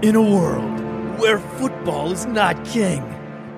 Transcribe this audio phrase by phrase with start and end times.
[0.00, 0.80] In a world
[1.20, 3.02] where football is not king,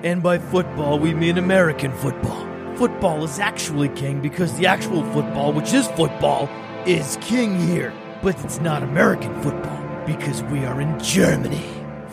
[0.03, 5.53] and by football we mean American football, football is actually king because the actual football,
[5.53, 6.49] which is football,
[6.85, 7.93] is king here.
[8.21, 11.63] But it's not American football because we are in Germany.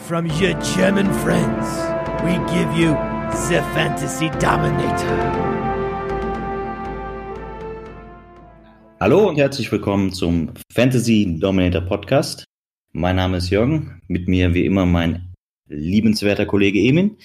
[0.07, 1.67] From your German friends,
[2.23, 2.93] we give you
[3.33, 5.19] the Fantasy Dominator.
[9.01, 12.45] Hallo und herzlich willkommen zum Fantasy Dominator Podcast.
[12.95, 15.33] Mein Name ist Jürgen, mit mir wie immer mein
[15.67, 17.17] liebenswerter Kollege Emin.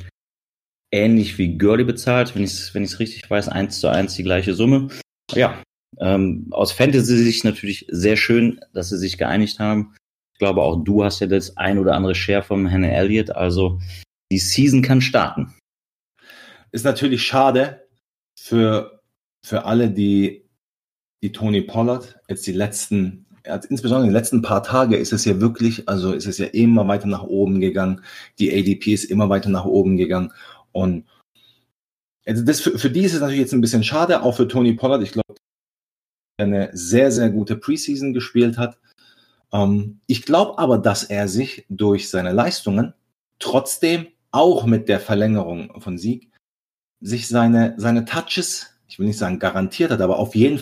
[0.91, 4.53] ähnlich wie Gurley bezahlt, wenn ich es wenn richtig weiß, eins zu eins die gleiche
[4.53, 4.89] Summe.
[5.31, 5.61] Ja,
[5.99, 9.95] ähm, aus Fantasy-Sicht natürlich sehr schön, dass sie sich geeinigt haben.
[10.33, 13.31] Ich glaube, auch du hast ja das ein oder andere Share vom Herrn Elliott.
[13.31, 13.79] Also
[14.31, 15.53] die Season kann starten.
[16.71, 17.87] Ist natürlich schade
[18.37, 19.01] für,
[19.45, 20.49] für alle, die,
[21.23, 23.25] die Tony Pollard jetzt die letzten
[23.69, 26.87] insbesondere in den letzten paar Tage ist es ja wirklich, also ist es ja immer
[26.87, 28.01] weiter nach oben gegangen.
[28.39, 30.33] Die ADP ist immer weiter nach oben gegangen.
[30.75, 31.05] Und
[32.25, 34.73] also das für, für die ist es natürlich jetzt ein bisschen schade, auch für Tony
[34.73, 35.03] Pollard.
[35.03, 35.35] Ich glaube,
[36.37, 38.77] eine sehr, sehr gute Preseason gespielt hat.
[39.53, 42.93] Ähm, ich glaube aber, dass er sich durch seine Leistungen
[43.39, 46.29] trotzdem auch mit der Verlängerung von Sieg
[46.99, 50.61] sich seine, seine Touches, ich will nicht sagen garantiert hat, aber auf jeden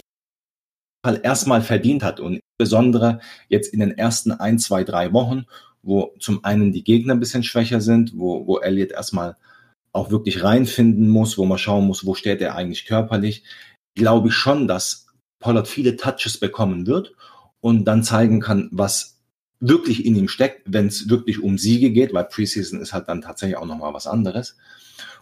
[1.04, 2.20] Fall erstmal verdient hat.
[2.20, 5.46] Und insbesondere jetzt in den ersten ein, zwei, drei Wochen,
[5.82, 9.38] wo zum einen die Gegner ein bisschen schwächer sind, wo, wo Elliot erstmal
[9.94, 13.44] auch wirklich reinfinden muss, wo man schauen muss, wo steht er eigentlich körperlich,
[13.96, 15.08] glaube ich schon, dass
[15.40, 17.14] Pollard viele Touches bekommen wird
[17.62, 19.22] und dann zeigen kann, was
[19.60, 23.22] wirklich in ihm steckt, wenn es wirklich um Siege geht, weil Preseason ist halt dann
[23.22, 24.58] tatsächlich auch nochmal was anderes.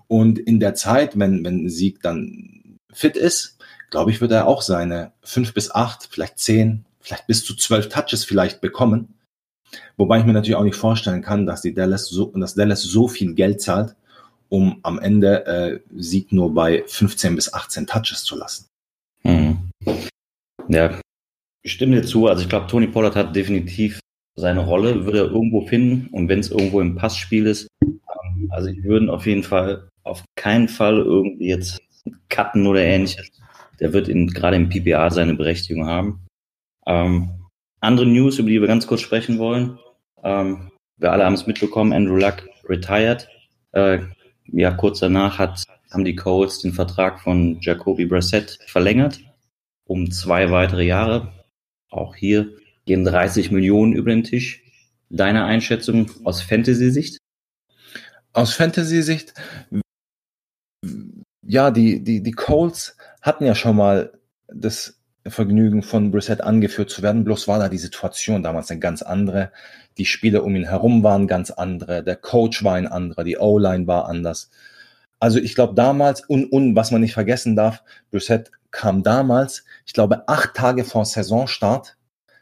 [0.07, 3.57] Und in der Zeit, wenn, wenn Sieg dann fit ist,
[3.91, 7.89] glaube ich, wird er auch seine fünf bis acht, vielleicht zehn, vielleicht bis zu zwölf
[7.89, 9.15] Touches vielleicht bekommen.
[9.97, 13.07] Wobei ich mir natürlich auch nicht vorstellen kann, dass die Dallas so, dass Dallas so
[13.07, 13.95] viel Geld zahlt,
[14.51, 18.67] um am Ende äh, Sieg nur bei 15 bis 18 Touches zu lassen.
[19.23, 19.71] Mhm.
[20.67, 20.99] Ja,
[21.63, 22.27] ich stimme dir zu.
[22.27, 23.99] Also ich glaube, Tony Pollard hat definitiv
[24.35, 27.67] seine Rolle, würde er irgendwo finden und wenn es irgendwo im Passspiel ist.
[27.81, 31.81] Ähm, also ich würde auf jeden Fall auf keinen Fall irgendwie jetzt
[32.29, 33.31] cutten oder ähnliches.
[33.79, 36.25] Der wird in, gerade im PPA seine Berechtigung haben.
[36.85, 37.29] Ähm,
[37.79, 39.79] andere News, über die wir ganz kurz sprechen wollen.
[40.23, 43.29] Ähm, wir alle haben es mitbekommen, Andrew Luck retired.
[43.71, 43.99] Äh,
[44.51, 49.19] ja, kurz danach hat, haben die Colts den Vertrag von Jacoby Brissett verlängert
[49.91, 51.33] um zwei weitere Jahre.
[51.89, 54.63] Auch hier gehen 30 Millionen über den Tisch.
[55.09, 57.17] Deine Einschätzung aus Fantasy-Sicht?
[58.31, 59.33] Aus Fantasy-Sicht,
[61.41, 64.13] ja, die, die, die Colts hatten ja schon mal
[64.47, 67.25] das Vergnügen von Brissett angeführt zu werden.
[67.25, 69.51] Bloß war da die Situation damals eine ganz andere.
[69.97, 72.03] Die Spieler um ihn herum waren ganz andere.
[72.03, 73.23] Der Coach war ein anderer.
[73.23, 74.49] Die O-Line war anders.
[75.19, 79.93] Also ich glaube damals, und, und was man nicht vergessen darf, Brissett kam damals, ich
[79.93, 81.97] glaube acht Tage vor Saisonstart,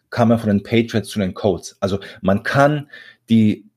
[0.09, 1.75] kam er von den Patriots zu den Colts.
[1.81, 2.89] Also man kann
[3.29, 3.69] die,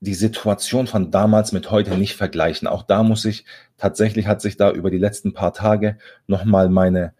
[0.00, 2.68] die Situation von damals mit heute nicht vergleichen.
[2.68, 3.46] Auch da muss ich,
[3.78, 5.96] tatsächlich hat sich da über die letzten paar Tage
[6.26, 7.14] nochmal meine,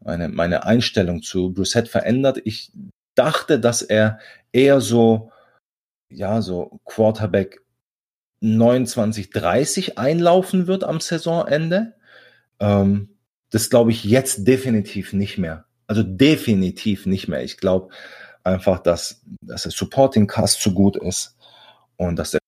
[0.00, 2.40] meine, meine Einstellung zu Brissett verändert.
[2.44, 2.72] Ich
[3.14, 4.18] dachte, dass er
[4.52, 5.30] eher so,
[6.14, 7.60] ja, so Quarterback
[8.40, 11.94] 29, 30 einlaufen wird am Saisonende.
[12.60, 13.16] Ähm,
[13.50, 15.64] das glaube ich jetzt definitiv nicht mehr.
[15.86, 17.42] Also definitiv nicht mehr.
[17.42, 17.92] Ich glaube
[18.42, 21.36] einfach, dass, dass der Supporting Cast zu gut ist
[21.96, 22.40] und dass der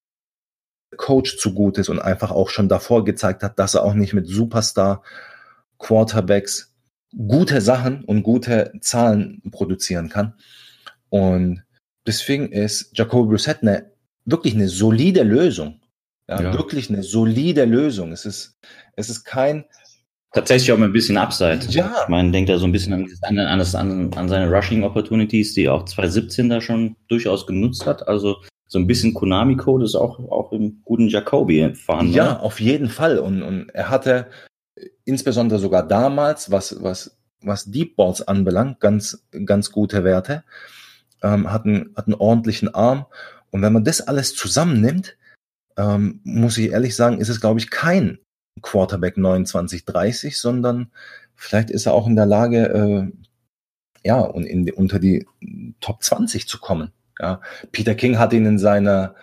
[0.97, 4.15] Coach zu gut ist und einfach auch schon davor gezeigt hat, dass er auch nicht
[4.15, 5.03] mit Superstar
[5.79, 6.75] Quarterbacks
[7.17, 10.35] gute Sachen und gute Zahlen produzieren kann.
[11.09, 11.66] Und
[12.06, 13.91] deswegen ist Jacoby Brissett eine,
[14.25, 15.81] wirklich eine solide Lösung.
[16.29, 18.12] Ja, ja, wirklich eine solide Lösung.
[18.12, 18.58] Es ist,
[18.97, 19.64] es ist kein.
[20.32, 21.61] Tatsächlich auch mal ein bisschen Upside.
[21.70, 21.94] Ja.
[22.03, 25.69] Ich meine, denkt er so ein bisschen an, an, an, an seine Rushing Opportunities, die
[25.69, 28.06] auch 2017 da schon durchaus genutzt hat.
[28.09, 28.37] Also
[28.67, 32.12] so ein bisschen Konami-Code ist auch, auch im guten Jacoby vorhanden.
[32.12, 32.43] Ja, oder?
[32.43, 33.19] auf jeden Fall.
[33.19, 34.26] Und, und er hatte
[35.05, 40.43] insbesondere sogar damals, was, was, was Deep Balls anbelangt, ganz, ganz gute Werte.
[41.23, 43.07] Ähm, hat, einen, hat einen ordentlichen Arm.
[43.51, 45.17] Und wenn man das alles zusammennimmt,
[45.77, 48.19] ähm, muss ich ehrlich sagen, ist es, glaube ich, kein
[48.63, 50.91] Quarterback 29-30, sondern
[51.35, 55.27] vielleicht ist er auch in der Lage, äh, ja, und in, unter die
[55.81, 56.93] Top 20 zu kommen.
[57.19, 57.41] Ja,
[57.73, 59.15] Peter King hat ihn in seiner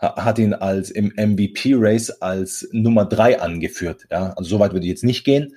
[0.00, 4.06] hat ihn als im MVP-Race als Nummer drei angeführt.
[4.10, 5.54] Ja, also so weit würde ich jetzt nicht gehen,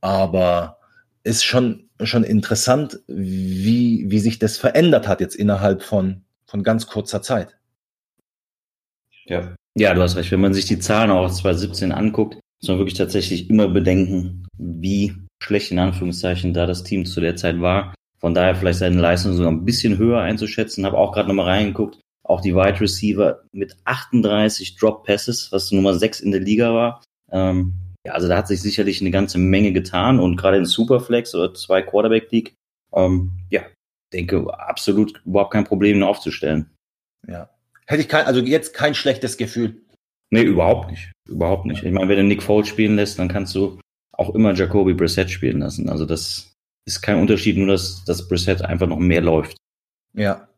[0.00, 0.78] aber
[1.24, 6.86] ist schon, schon interessant, wie, wie sich das verändert hat jetzt innerhalb von, von ganz
[6.86, 7.56] kurzer Zeit.
[9.24, 9.54] Ja.
[9.76, 10.32] ja, du hast recht.
[10.32, 15.14] Wenn man sich die Zahlen auch 2017 anguckt, muss man wirklich tatsächlich immer bedenken, wie
[15.42, 17.94] schlecht in Anführungszeichen da das Team zu der Zeit war.
[18.18, 20.86] Von daher vielleicht seine Leistung sogar ein bisschen höher einzuschätzen.
[20.86, 21.98] Habe auch gerade nochmal reingeguckt.
[22.24, 27.02] Auch die Wide Receiver mit 38 Drop Passes, was Nummer 6 in der Liga war.
[27.32, 27.74] Ähm,
[28.06, 31.54] ja, also da hat sich sicherlich eine ganze Menge getan und gerade in Superflex oder
[31.54, 32.54] zwei Quarterback League,
[32.94, 33.62] ähm, ja,
[34.12, 36.70] denke absolut überhaupt kein Problem, ihn aufzustellen.
[37.26, 37.48] Ja.
[37.86, 39.82] Hätte ich kein, also jetzt kein schlechtes Gefühl.
[40.30, 41.12] Nee, überhaupt nicht.
[41.28, 41.84] Überhaupt nicht.
[41.84, 43.78] Ich meine, wenn du Nick Foles spielen lässt, dann kannst du
[44.12, 45.88] auch immer Jacoby Brissett spielen lassen.
[45.88, 46.52] Also das
[46.86, 49.56] ist kein Unterschied, nur dass das Brissett einfach noch mehr läuft.
[50.14, 50.48] Ja.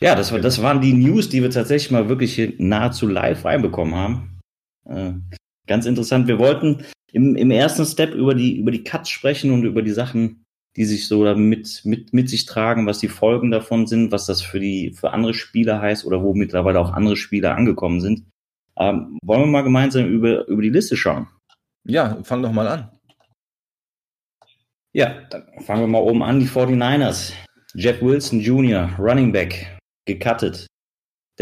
[0.00, 3.94] Ja, das, war, das waren die News, die wir tatsächlich mal wirklich nahezu live reinbekommen
[3.94, 4.40] haben.
[4.84, 5.12] Äh,
[5.72, 6.28] ganz interessant.
[6.28, 9.92] Wir wollten im, im ersten Step über die, über die Cuts sprechen und über die
[9.92, 10.44] Sachen,
[10.76, 14.42] die sich so mit, mit, mit sich tragen, was die Folgen davon sind, was das
[14.42, 18.24] für die, für andere Spieler heißt oder wo mittlerweile auch andere Spieler angekommen sind.
[18.76, 21.26] Ähm, wollen wir mal gemeinsam über, über die Liste schauen?
[21.84, 22.90] Ja, fang doch mal an.
[24.92, 26.38] Ja, dann fangen wir mal oben an.
[26.38, 27.32] Die 49ers.
[27.74, 30.66] Jeff Wilson Jr., Running Back, gecuttet.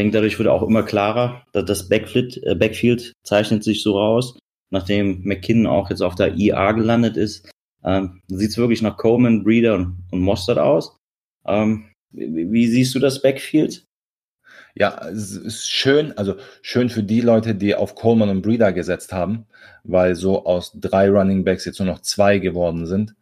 [0.01, 4.39] Denke, dadurch wird auch immer klarer, dass das Backfield, äh, Backfield zeichnet sich so raus.
[4.71, 7.51] Nachdem McKinnon auch jetzt auf der IA gelandet ist,
[7.85, 10.97] ähm, sieht es wirklich nach Coleman, Breeder und, und Mostert aus.
[11.47, 13.85] Ähm, wie, wie, siehst du das Backfield?
[14.75, 19.13] Ja, es ist schön, also schön für die Leute, die auf Coleman und Breeder gesetzt
[19.13, 19.45] haben,
[19.85, 23.15] weil so aus drei Running Backs jetzt nur noch zwei geworden sind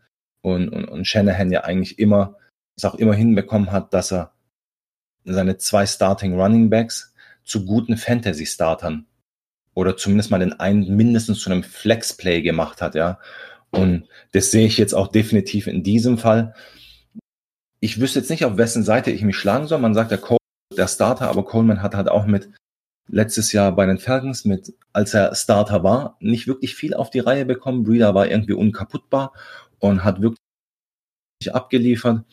[0.43, 2.37] und, und, und Shanahan ja eigentlich immer,
[2.77, 4.33] es auch immer hinbekommen hat, dass er
[5.35, 7.15] seine zwei Starting Running Backs
[7.45, 9.07] zu guten Fantasy-Startern
[9.75, 13.19] oder zumindest mal den einen mindestens zu einem Flex-Play gemacht hat, ja.
[13.71, 16.55] Und das sehe ich jetzt auch definitiv in diesem Fall.
[17.81, 19.79] Ich wüsste jetzt nicht, auf wessen Seite ich mich schlagen soll.
[19.79, 20.39] Man sagt, der Cole,
[20.77, 22.51] der Starter, aber Coleman hat halt auch mit
[23.09, 27.21] letztes Jahr bei den Falcons mit, als er Starter war, nicht wirklich viel auf die
[27.21, 27.85] Reihe bekommen.
[27.85, 29.33] Breeder war irgendwie unkaputtbar
[29.79, 30.39] und hat wirklich
[31.53, 32.25] abgeliefert.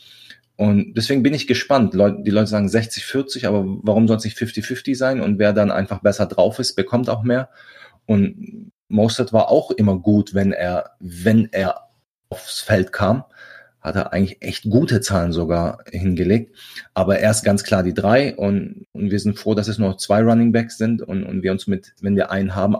[0.57, 1.93] Und deswegen bin ich gespannt.
[1.93, 1.97] die
[2.31, 5.21] Leute sagen 60-40, aber warum soll es nicht 50-50 sein?
[5.21, 7.49] Und wer dann einfach besser drauf ist, bekommt auch mehr.
[8.05, 11.89] Und Mostert war auch immer gut, wenn er, wenn er
[12.29, 13.25] aufs Feld kam.
[13.81, 16.55] Hat er eigentlich echt gute Zahlen sogar hingelegt.
[16.93, 19.97] Aber er ist ganz klar die drei und, und wir sind froh, dass es nur
[19.97, 22.77] zwei Running Backs sind und, und wir uns mit, wenn wir einen haben,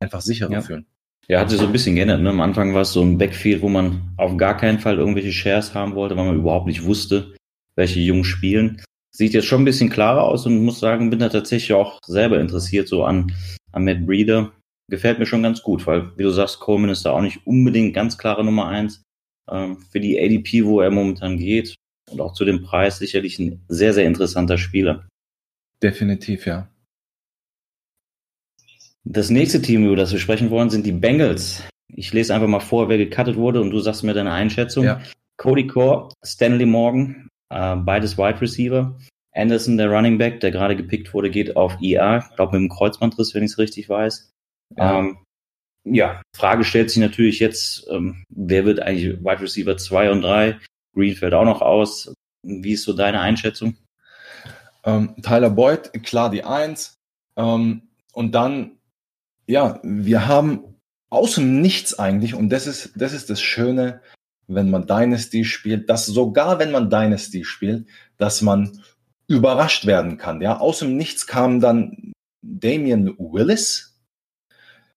[0.00, 0.60] einfach sicherer ja.
[0.60, 0.86] fühlen.
[1.28, 2.20] Ja, hat sich so ein bisschen geändert.
[2.20, 2.30] Ne?
[2.30, 5.74] Am Anfang war es so ein Backfield, wo man auf gar keinen Fall irgendwelche Shares
[5.74, 7.34] haben wollte, weil man überhaupt nicht wusste,
[7.76, 8.82] welche Jungs spielen.
[9.10, 12.40] Sieht jetzt schon ein bisschen klarer aus und muss sagen, bin da tatsächlich auch selber
[12.40, 13.32] interessiert so an,
[13.72, 14.52] an Matt Breeder.
[14.90, 17.94] Gefällt mir schon ganz gut, weil, wie du sagst, Coleman ist da auch nicht unbedingt
[17.94, 19.02] ganz klare Nummer eins.
[19.50, 21.74] Ähm, für die ADP, wo er momentan geht
[22.10, 25.06] und auch zu dem Preis sicherlich ein sehr, sehr interessanter Spieler.
[25.82, 26.68] Definitiv, ja.
[29.04, 31.62] Das nächste Team, über das wir sprechen wollen, sind die Bengals.
[31.88, 34.84] Ich lese einfach mal vor, wer gecuttet wurde und du sagst mir deine Einschätzung.
[34.84, 35.00] Ja.
[35.36, 38.98] Cody Core, Stanley Morgan, äh, beides Wide Receiver.
[39.32, 42.74] Anderson, der Running Back, der gerade gepickt wurde, geht auf IA, ich glaube mit dem
[42.74, 44.30] Kreuzbandriss, wenn ich es richtig weiß.
[44.76, 45.00] Ja.
[45.00, 45.18] Ähm,
[45.84, 50.58] ja, Frage stellt sich natürlich jetzt, ähm, wer wird eigentlich Wide Receiver 2 und 3?
[50.94, 52.14] Green fällt auch noch aus.
[52.42, 53.76] Wie ist so deine Einschätzung?
[54.84, 56.94] Ähm, Tyler Boyd, klar die 1.
[57.36, 57.82] Ähm,
[58.12, 58.73] und dann
[59.46, 60.64] ja, wir haben
[61.10, 64.00] aus dem Nichts eigentlich, und das ist, das ist das Schöne,
[64.46, 67.86] wenn man Dynasty spielt, dass sogar wenn man Dynasty spielt,
[68.18, 68.80] dass man
[69.26, 70.42] überrascht werden kann.
[70.42, 73.98] Ja, aus dem Nichts kam dann Damian Willis.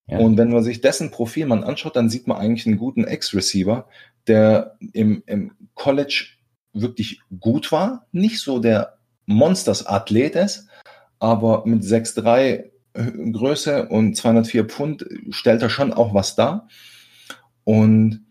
[0.07, 0.19] Ja.
[0.19, 3.87] Und wenn man sich dessen Profil mal anschaut, dann sieht man eigentlich einen guten Ex-Receiver,
[4.27, 6.27] der im, im College
[6.73, 10.67] wirklich gut war, nicht so der Monsters-Athlet ist,
[11.19, 16.67] aber mit 6'3 Größe und 204 Pfund stellt er schon auch was dar.
[17.63, 18.25] Und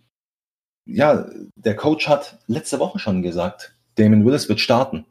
[0.85, 5.05] ja, der Coach hat letzte Woche schon gesagt, Damon Willis wird starten.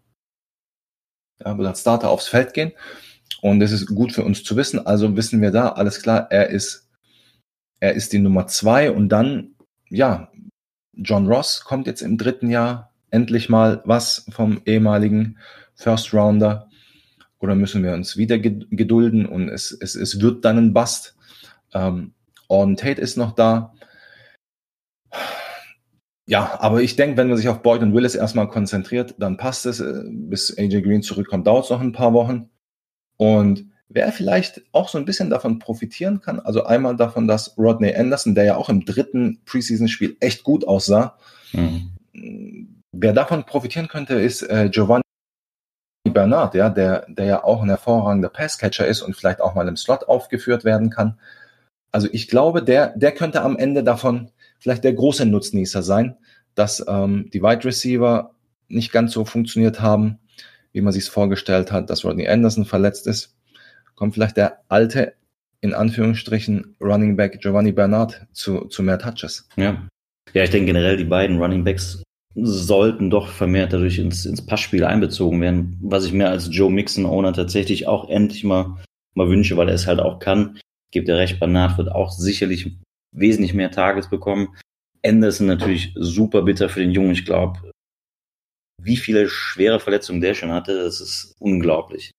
[1.40, 2.72] Er wird als Starter aufs Feld gehen.
[3.42, 4.86] Und das ist gut für uns zu wissen.
[4.86, 6.90] Also wissen wir da, alles klar, er ist,
[7.80, 8.92] er ist die Nummer zwei.
[8.92, 9.56] Und dann,
[9.90, 10.32] ja,
[10.94, 15.38] John Ross kommt jetzt im dritten Jahr endlich mal was vom ehemaligen
[15.76, 16.70] First Rounder.
[17.40, 21.16] Oder müssen wir uns wieder gedulden und es, es, es wird dann ein Bust.
[21.74, 22.14] Ähm,
[22.48, 23.74] Orden Tate ist noch da.
[26.28, 29.66] Ja, aber ich denke, wenn man sich auf Boyd und Willis erstmal konzentriert, dann passt
[29.66, 29.80] es.
[29.80, 32.50] Äh, bis AJ Green zurückkommt, dauert es noch ein paar Wochen.
[33.18, 37.94] Und wer vielleicht auch so ein bisschen davon profitieren kann, also einmal davon, dass Rodney
[37.96, 41.18] Anderson, der ja auch im dritten Preseason-Spiel echt gut aussah,
[41.54, 41.92] mhm.
[42.92, 45.05] wer davon profitieren könnte, ist äh, Giovanni
[46.14, 49.78] Bernard, ja, der, der ja auch ein hervorragender Passcatcher ist und vielleicht auch mal im
[49.78, 51.20] Slot aufgeführt werden kann.
[51.92, 56.18] Also ich glaube, der, der könnte am Ende davon vielleicht der große Nutznießer sein,
[56.54, 58.32] dass ähm, die Wide Receiver
[58.68, 60.20] nicht ganz so funktioniert haben,
[60.72, 63.36] wie man sich es vorgestellt hat, dass Rodney Anderson verletzt ist.
[63.96, 65.14] Kommt vielleicht der alte,
[65.62, 69.48] in Anführungsstrichen, Running Back Giovanni Bernard zu, zu mehr Touches.
[69.56, 69.88] Ja.
[70.34, 72.04] Ja, ich denke generell, die beiden Running Backs
[72.36, 77.34] sollten doch vermehrt dadurch ins, ins Passspiel einbezogen werden, was ich mir als Joe Mixon-Owner
[77.34, 78.78] tatsächlich auch endlich mal,
[79.14, 80.60] mal wünsche, weil er es halt auch kann.
[80.92, 82.78] Gebt ihr recht, Bernard wird auch sicherlich
[83.14, 84.50] wesentlich mehr Tages bekommen.
[85.06, 87.12] Anderson natürlich super bitter für den Jungen.
[87.12, 87.72] Ich glaube,
[88.82, 92.12] wie viele schwere Verletzungen der schon hatte, das ist unglaublich.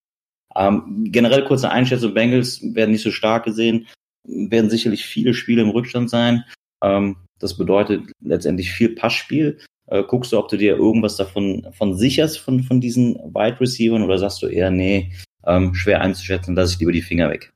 [0.54, 3.87] Ähm, generell kurze Einschätzung, Bengals werden nicht so stark gesehen,
[4.26, 6.44] werden sicherlich viele Spiele im Rückstand sein.
[6.82, 9.61] Ähm, das bedeutet letztendlich viel Passspiel.
[9.88, 14.02] Äh, guckst du, ob du dir irgendwas davon von sicherst von, von diesen Wide Receivers
[14.02, 15.12] oder sagst du eher, nee,
[15.47, 17.52] ähm, schwer einzuschätzen, lasse ich lieber die Finger weg?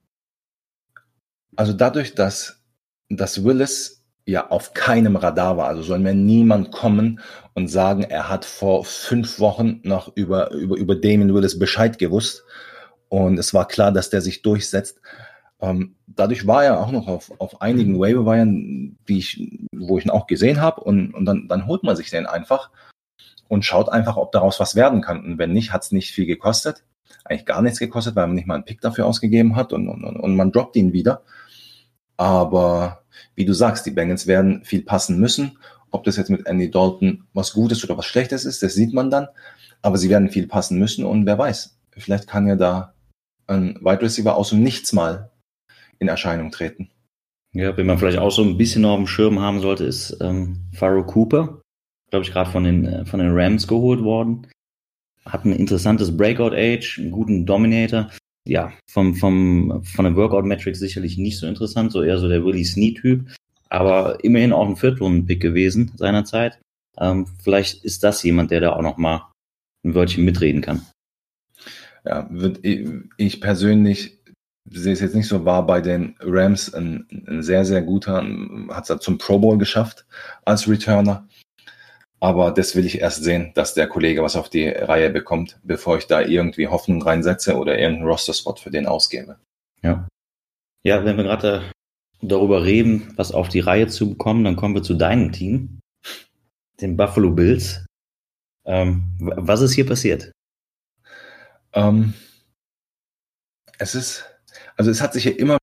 [1.56, 2.62] Also dadurch, dass,
[3.08, 7.20] dass Willis ja auf keinem Radar war, also soll mir niemand kommen
[7.54, 12.44] und sagen, er hat vor fünf Wochen noch über, über, über Damon Willis Bescheid gewusst
[13.08, 15.00] und es war klar, dass der sich durchsetzt.
[15.60, 18.00] Ähm, dadurch war er auch noch auf, auf einigen mhm.
[18.00, 21.96] Waiver-Weihern, die ich, wo ich ihn auch gesehen habe, und, und dann, dann holt man
[21.96, 22.70] sich den einfach
[23.48, 25.24] und schaut einfach, ob daraus was werden kann.
[25.24, 26.84] Und wenn nicht, hat es nicht viel gekostet.
[27.24, 30.04] Eigentlich gar nichts gekostet, weil man nicht mal einen Pick dafür ausgegeben hat und, und,
[30.04, 31.22] und man droppt ihn wieder.
[32.16, 33.02] Aber
[33.34, 35.58] wie du sagst, die Bengals werden viel passen müssen.
[35.90, 39.10] Ob das jetzt mit Andy Dalton was Gutes oder was Schlechtes ist, das sieht man
[39.10, 39.28] dann.
[39.82, 42.94] Aber sie werden viel passen müssen und wer weiß, vielleicht kann ja da
[43.46, 45.30] ein Wide Receiver aus dem Nichts mal
[46.00, 46.90] in Erscheinung treten.
[47.52, 50.60] Ja, wenn man vielleicht auch so ein bisschen auf dem Schirm haben sollte, ist ähm,
[50.72, 51.60] Pharaoh Cooper,
[52.10, 54.46] glaube ich, gerade von den, äh, von den Rams geholt worden.
[55.24, 58.10] Hat ein interessantes Breakout-Age, einen guten Dominator.
[58.46, 62.64] Ja, vom, vom, von der Workout-Metric sicherlich nicht so interessant, so eher so der Willie
[62.64, 63.28] Snee-Typ.
[63.68, 66.58] Aber immerhin auch ein Viertrunden-Pick gewesen seinerzeit.
[66.98, 69.30] Ähm, vielleicht ist das jemand, der da auch noch mal
[69.84, 70.82] ein Wörtchen mitreden kann.
[72.04, 72.30] Ja,
[73.16, 74.19] ich persönlich
[74.68, 78.24] sehe es jetzt nicht so, war bei den Rams ein, ein sehr, sehr guter,
[78.68, 80.06] hat es zum Pro Bowl geschafft
[80.44, 81.28] als Returner.
[82.20, 85.96] Aber das will ich erst sehen, dass der Kollege was auf die Reihe bekommt, bevor
[85.96, 89.38] ich da irgendwie Hoffnung reinsetze oder irgendeinen Roster-Spot für den ausgebe.
[89.82, 90.06] Ja.
[90.82, 91.62] Ja, wenn wir gerade
[92.20, 95.80] darüber reden, was auf die Reihe zu bekommen, dann kommen wir zu deinem Team,
[96.80, 97.86] den Buffalo Bills.
[98.66, 100.30] Ähm, was ist hier passiert?
[101.72, 102.12] Ähm,
[103.78, 104.29] es ist,
[104.80, 105.58] also es hat sich ja immer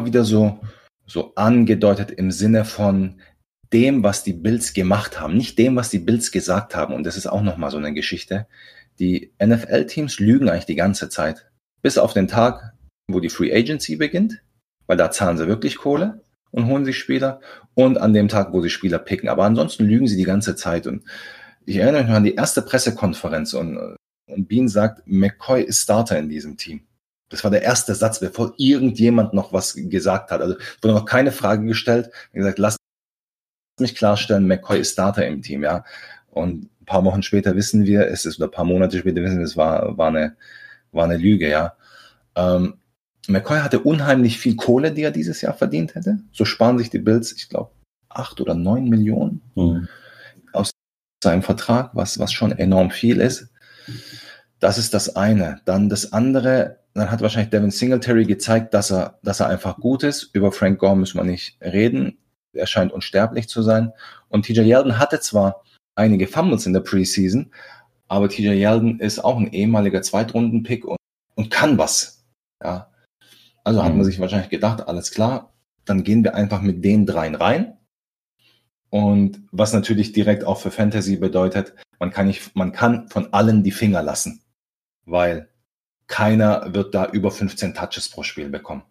[0.00, 0.60] wieder so,
[1.06, 3.20] so angedeutet im Sinne von
[3.72, 6.94] dem, was die Bills gemacht haben, nicht dem, was die Bills gesagt haben.
[6.94, 8.46] Und das ist auch nochmal so eine Geschichte.
[9.00, 11.50] Die NFL-Teams lügen eigentlich die ganze Zeit.
[11.82, 12.74] Bis auf den Tag,
[13.10, 14.40] wo die Free Agency beginnt,
[14.86, 17.40] weil da zahlen sie wirklich Kohle und holen sich Spieler.
[17.74, 19.30] Und an dem Tag, wo sie Spieler picken.
[19.30, 20.86] Aber ansonsten lügen sie die ganze Zeit.
[20.86, 21.02] Und
[21.66, 26.28] ich erinnere mich an die erste Pressekonferenz und und Bean sagt, McCoy ist Starter in
[26.28, 26.86] diesem Team.
[27.32, 30.40] Das war der erste Satz, bevor irgendjemand noch was gesagt hat.
[30.40, 32.10] Also wurde noch keine Frage gestellt.
[32.32, 32.76] Er gesagt, lass
[33.80, 35.84] mich klarstellen, McCoy ist Starter im Team, ja.
[36.30, 39.38] Und ein paar Wochen später wissen wir, es ist, oder ein paar Monate später wissen
[39.38, 40.36] wir, es war, war eine,
[40.92, 41.74] war eine Lüge, ja.
[42.36, 42.74] Ähm,
[43.28, 46.18] McCoy hatte unheimlich viel Kohle, die er dieses Jahr verdient hätte.
[46.32, 47.70] So sparen sich die Bills, ich glaube,
[48.08, 49.88] acht oder neun Millionen mhm.
[50.52, 50.72] aus
[51.24, 53.48] seinem Vertrag, was, was schon enorm viel ist.
[54.58, 55.60] Das ist das eine.
[55.64, 60.02] Dann das andere, dann hat wahrscheinlich Devin Singletary gezeigt, dass er, dass er einfach gut
[60.02, 60.30] ist.
[60.34, 62.18] Über Frank Gore müssen wir nicht reden.
[62.52, 63.92] Er scheint unsterblich zu sein.
[64.28, 65.62] Und TJ Yeldon hatte zwar
[65.94, 67.50] einige Fumbles in der Preseason,
[68.08, 70.98] aber TJ Yeldon ist auch ein ehemaliger Zweitrunden-Pick und
[71.34, 72.24] und kann was.
[72.62, 72.90] Ja.
[73.64, 73.84] Also mhm.
[73.84, 74.04] hat man mhm.
[74.04, 75.52] sich wahrscheinlich gedacht, alles klar,
[75.84, 77.76] dann gehen wir einfach mit den dreien rein.
[78.90, 83.62] Und was natürlich direkt auch für Fantasy bedeutet, man kann nicht, man kann von allen
[83.62, 84.42] die Finger lassen,
[85.06, 85.48] weil
[86.12, 88.82] keiner wird da über 15 Touches pro Spiel bekommen.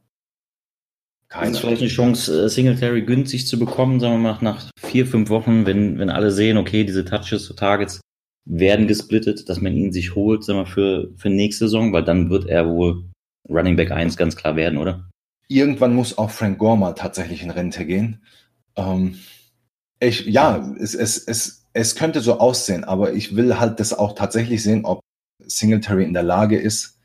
[1.30, 1.46] Keiner.
[1.46, 5.06] Das ist vielleicht eine Chance, äh, Singletary günstig zu bekommen, sagen wir mal, nach vier,
[5.06, 8.02] fünf Wochen, wenn, wenn alle sehen, okay, diese Touches, Targets
[8.46, 12.32] werden gesplittet, dass man ihn sich holt, sagen wir, für, für nächste Saison, weil dann
[12.32, 13.06] wird er wohl
[13.48, 15.08] Running Back 1 ganz klar werden, oder?
[15.48, 18.24] Irgendwann muss auch Frank Gore mal tatsächlich in Rente gehen.
[18.76, 19.20] Ähm,
[20.00, 24.16] ich, ja, es, es, es, es könnte so aussehen, aber ich will halt das auch
[24.16, 25.02] tatsächlich sehen, ob
[25.40, 26.98] Singletary in der Lage ist,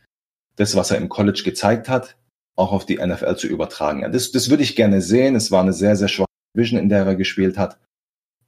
[0.57, 2.17] das, was er im College gezeigt hat,
[2.57, 4.01] auch auf die NFL zu übertragen.
[4.01, 5.37] Ja, das, das würde ich gerne sehen.
[5.37, 7.79] Es war eine sehr, sehr schwache Vision, in der er gespielt hat.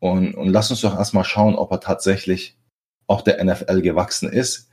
[0.00, 2.57] Und, und lass uns doch erstmal schauen, ob er tatsächlich
[3.07, 4.71] auch der NFL gewachsen ist.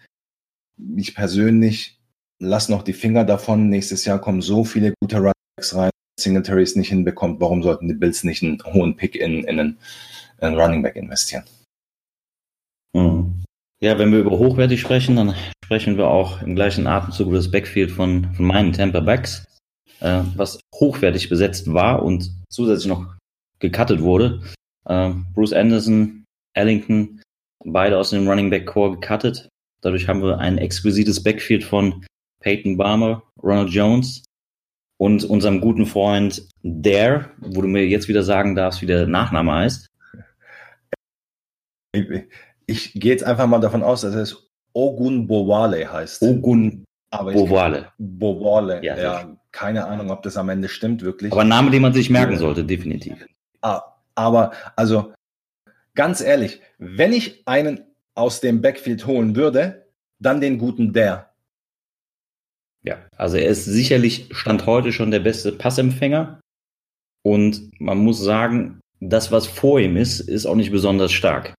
[0.96, 2.00] Ich persönlich
[2.40, 3.70] lasse noch die Finger davon.
[3.70, 5.92] Nächstes Jahr kommen so viele gute Runningbacks rein.
[6.20, 7.42] Singletary es nicht hinbekommt.
[7.42, 9.78] Warum sollten die Bills nicht einen hohen Pick in, in einen,
[10.40, 11.44] in einen Running Back investieren?
[12.94, 13.45] Mhm.
[13.86, 17.52] Ja, wenn wir über hochwertig sprechen, dann sprechen wir auch im gleichen Atemzug über das
[17.52, 19.46] Backfield von, von meinen Tampa Backs,
[20.00, 23.16] äh, was hochwertig besetzt war und zusätzlich noch
[23.60, 24.42] gecuttet wurde.
[24.86, 26.26] Äh, Bruce Anderson,
[26.56, 27.22] Ellington,
[27.64, 29.50] beide aus dem Running Back Core gecuttet.
[29.82, 32.04] Dadurch haben wir ein exquisites Backfield von
[32.42, 34.24] Peyton Barmer, Ronald Jones
[34.98, 39.54] und unserem guten Freund Dare, wo du mir jetzt wieder sagen darfst, wie der Nachname
[39.54, 39.86] heißt.
[42.68, 46.22] Ich gehe jetzt einfach mal davon aus, dass es Ogun Bowale heißt.
[46.22, 47.92] Ogun aber Bowale.
[47.98, 49.38] Bowale, ja, ja.
[49.52, 51.32] Keine Ahnung, ob das am Ende stimmt, wirklich.
[51.32, 53.26] Aber ein Name, den man sich merken sollte, definitiv.
[53.62, 53.82] Ah,
[54.16, 55.14] aber, also,
[55.94, 59.88] ganz ehrlich, wenn ich einen aus dem Backfield holen würde,
[60.20, 61.32] dann den guten Der.
[62.84, 66.40] Ja, also er ist sicherlich Stand heute schon der beste Passempfänger.
[67.24, 71.54] Und man muss sagen, das, was vor ihm ist, ist auch nicht besonders stark.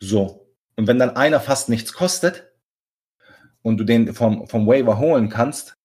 [0.00, 0.48] So.
[0.76, 2.52] Und wenn dann einer fast nichts kostet
[3.62, 5.76] und du den vom, vom Waiver holen kannst,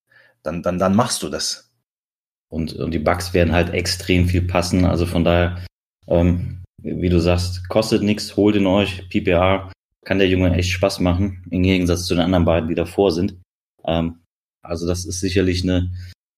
[0.44, 1.72] dann, dann, dann machst du das.
[2.50, 4.86] Und, und die Bugs werden halt extrem viel passen.
[4.86, 5.64] Also von daher,
[6.08, 9.08] ähm, wie du sagst, kostet nichts, holt ihn euch.
[9.10, 9.72] PPR
[10.06, 13.38] kann der Junge echt Spaß machen, im Gegensatz zu den anderen beiden, die davor sind.
[13.86, 14.20] Ähm,
[14.64, 15.92] also das ist sicherlich eine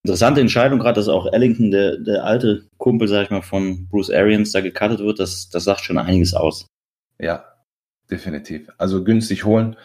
[0.03, 4.10] interessante Entscheidung, gerade dass auch Ellington, der, der alte Kumpel, sag ich mal, von Bruce
[4.10, 6.65] Arians da gecuttet wird, das, das sagt schon einiges aus.
[7.19, 7.50] Ja,
[8.12, 8.69] definitiv.
[8.78, 9.76] Also günstig holen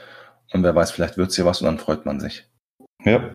[0.52, 2.44] und wer weiß, vielleicht wird es hier was und dann freut man sich.
[3.04, 3.32] Ja.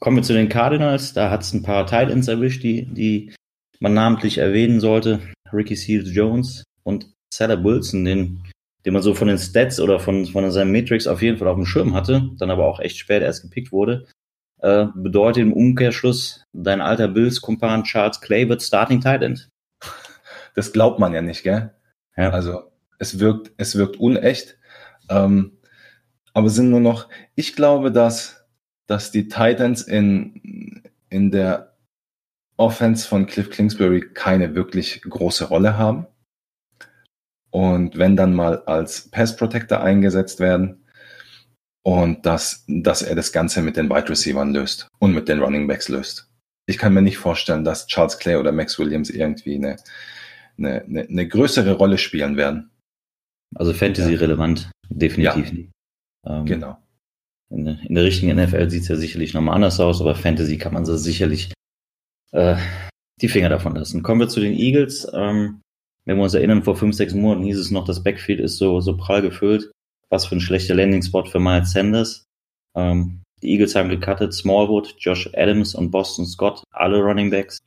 [0.00, 1.12] Kommen wir zu den Cardinals.
[1.12, 3.34] Da hat es ein paar Titans erwischt, die, die
[3.80, 5.20] man namentlich erwähnen sollte.
[5.52, 8.42] Ricky Seals Jones und Salah Wilson, den,
[8.84, 11.56] den man so von den Stats oder von, von seinen Matrix auf jeden Fall auf
[11.56, 14.06] dem Schirm hatte, dann aber auch echt spät erst gepickt wurde.
[14.60, 19.48] Äh, bedeutet im Umkehrschluss, dein alter Bills-Kumpan Charles Clay wird Starting Tight
[20.54, 21.74] Das glaubt man ja nicht, gell?
[22.16, 22.30] Ja.
[22.30, 22.70] Also
[23.04, 24.56] es wirkt, es wirkt unecht.
[25.10, 25.58] Ähm,
[26.32, 28.44] aber sind nur noch, ich glaube, dass,
[28.86, 31.76] dass die Titans in, in der
[32.56, 36.06] Offense von Cliff Kingsbury keine wirklich große Rolle haben.
[37.50, 40.84] Und wenn dann mal als Pass Protector eingesetzt werden
[41.82, 45.68] und dass, dass er das Ganze mit den Wide Receivers löst und mit den Running
[45.68, 46.28] Backs löst.
[46.66, 49.76] Ich kann mir nicht vorstellen, dass Charles Clay oder Max Williams irgendwie eine,
[50.58, 52.70] eine, eine, eine größere Rolle spielen werden.
[53.54, 55.70] Also Fantasy-relevant, definitiv nicht.
[56.26, 56.78] Ähm, genau.
[57.50, 60.72] In, in, der richtigen NFL sieht es ja sicherlich nochmal anders aus, aber Fantasy kann
[60.72, 61.52] man so sicherlich
[62.32, 62.56] äh,
[63.20, 64.02] die Finger davon lassen.
[64.02, 65.06] Kommen wir zu den Eagles.
[65.14, 65.60] Ähm,
[66.04, 68.80] wenn wir uns erinnern, vor fünf, sechs Monaten hieß es noch, das Backfield ist so,
[68.80, 69.70] so prall gefüllt.
[70.10, 72.26] Was für ein schlechter Landing-Spot für Miles Sanders.
[72.76, 77.58] Ähm, die Eagles haben gecuttet, Smallwood, Josh Adams und Boston Scott, alle Running Backs.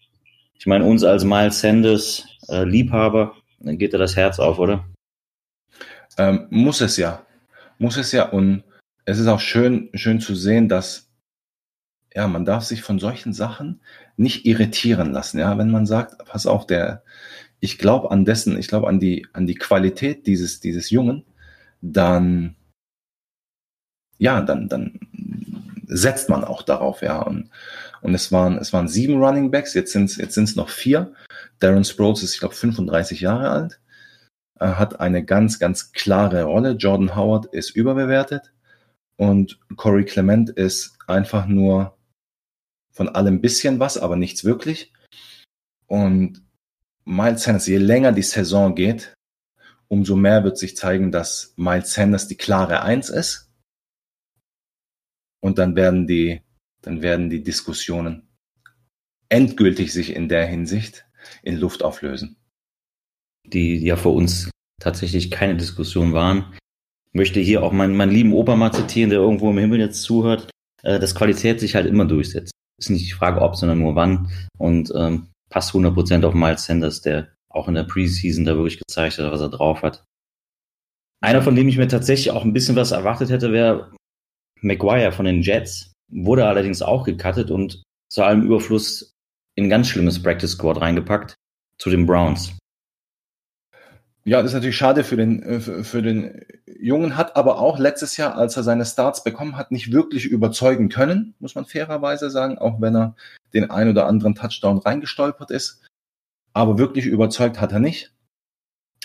[0.58, 4.86] Ich meine, uns als Miles Sanders äh, Liebhaber, dann geht da das Herz auf, oder?
[6.17, 7.25] Ähm, muss es ja.
[7.77, 8.30] Muss es ja.
[8.30, 8.63] Und
[9.06, 11.08] es ist auch schön, schön zu sehen, dass
[12.13, 13.82] ja, man darf sich von solchen Sachen
[14.15, 15.39] nicht irritieren lassen.
[15.39, 17.03] Ja, wenn man sagt, pass auf, der,
[17.60, 21.25] ich glaube an dessen, ich glaube an die, an die Qualität dieses, dieses Jungen,
[21.82, 22.56] dann,
[24.17, 24.99] ja, dann, dann
[25.86, 27.21] setzt man auch darauf, ja.
[27.21, 27.51] Und,
[28.01, 31.13] und es waren, es waren sieben Running Backs, jetzt sind es jetzt sind's noch vier.
[31.60, 33.80] Darren Sproles ist, ich glaube, 35 Jahre alt
[34.60, 36.72] hat eine ganz, ganz klare Rolle.
[36.72, 38.54] Jordan Howard ist überbewertet
[39.17, 41.98] und Corey Clement ist einfach nur
[42.91, 44.93] von allem bisschen was, aber nichts wirklich.
[45.88, 46.43] Und
[47.06, 49.13] Miles Sanders, je länger die Saison geht,
[49.88, 53.48] umso mehr wird sich zeigen, dass Miles Sanders die klare Eins ist.
[55.39, 56.41] und dann werden die,
[56.82, 58.28] dann werden die Diskussionen
[59.30, 61.06] endgültig sich in der Hinsicht
[61.43, 62.37] in Luft auflösen.
[63.47, 64.49] Die ja für uns
[64.81, 66.53] tatsächlich keine Diskussion waren.
[67.13, 70.49] Möchte hier auch meinen, meinen lieben Opa mal zitieren, der irgendwo im Himmel jetzt zuhört,
[70.83, 72.51] äh, dass Qualität sich halt immer durchsetzt.
[72.79, 74.29] Ist nicht die Frage ob, sondern nur wann.
[74.57, 79.17] Und ähm, passt 100% auf Miles Sanders, der auch in der Preseason da wirklich gezeigt
[79.17, 80.03] hat, was er drauf hat.
[81.21, 83.95] Einer, von dem ich mir tatsächlich auch ein bisschen was erwartet hätte, wäre
[84.62, 85.91] Maguire von den Jets.
[86.10, 89.13] Wurde allerdings auch gecuttet und zu allem Überfluss
[89.55, 91.36] in ein ganz schlimmes Practice Squad reingepackt
[91.79, 92.55] zu den Browns.
[94.28, 96.42] Ja, das ist natürlich schade für den, äh, für den
[96.78, 100.90] Jungen, hat aber auch letztes Jahr, als er seine Starts bekommen hat, nicht wirklich überzeugen
[100.90, 103.16] können, muss man fairerweise sagen, auch wenn er
[103.54, 105.82] den ein oder anderen Touchdown reingestolpert ist.
[106.52, 108.12] Aber wirklich überzeugt hat er nicht.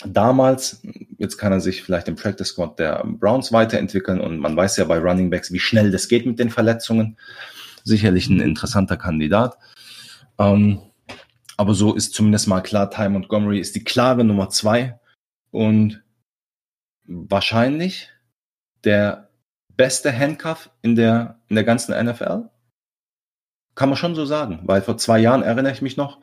[0.05, 0.83] Damals,
[1.19, 4.87] jetzt kann er sich vielleicht im Practice Squad der Browns weiterentwickeln und man weiß ja
[4.87, 7.17] bei Running Backs, wie schnell das geht mit den Verletzungen.
[7.85, 9.57] Sicherlich ein interessanter Kandidat.
[10.37, 10.81] Ähm,
[11.57, 14.99] aber so ist zumindest mal klar, Ty Montgomery ist die klare Nummer zwei
[15.53, 16.03] und
[17.05, 18.11] wahrscheinlich
[18.85, 19.29] der
[19.77, 22.49] beste Handcuff in der, in der ganzen NFL.
[23.75, 26.19] Kann man schon so sagen, weil vor zwei Jahren erinnere ich mich noch,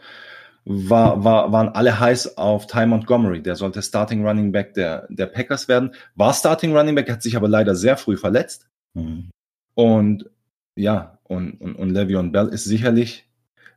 [0.65, 3.41] war, war, waren alle heiß auf Ty Montgomery.
[3.41, 5.95] Der sollte Starting Running Back der, der Packers werden.
[6.15, 8.67] War Starting Running Back, hat sich aber leider sehr früh verletzt.
[8.93, 9.29] Mhm.
[9.73, 10.29] Und
[10.75, 13.27] ja, und, und, und Le'Veon Bell ist sicherlich,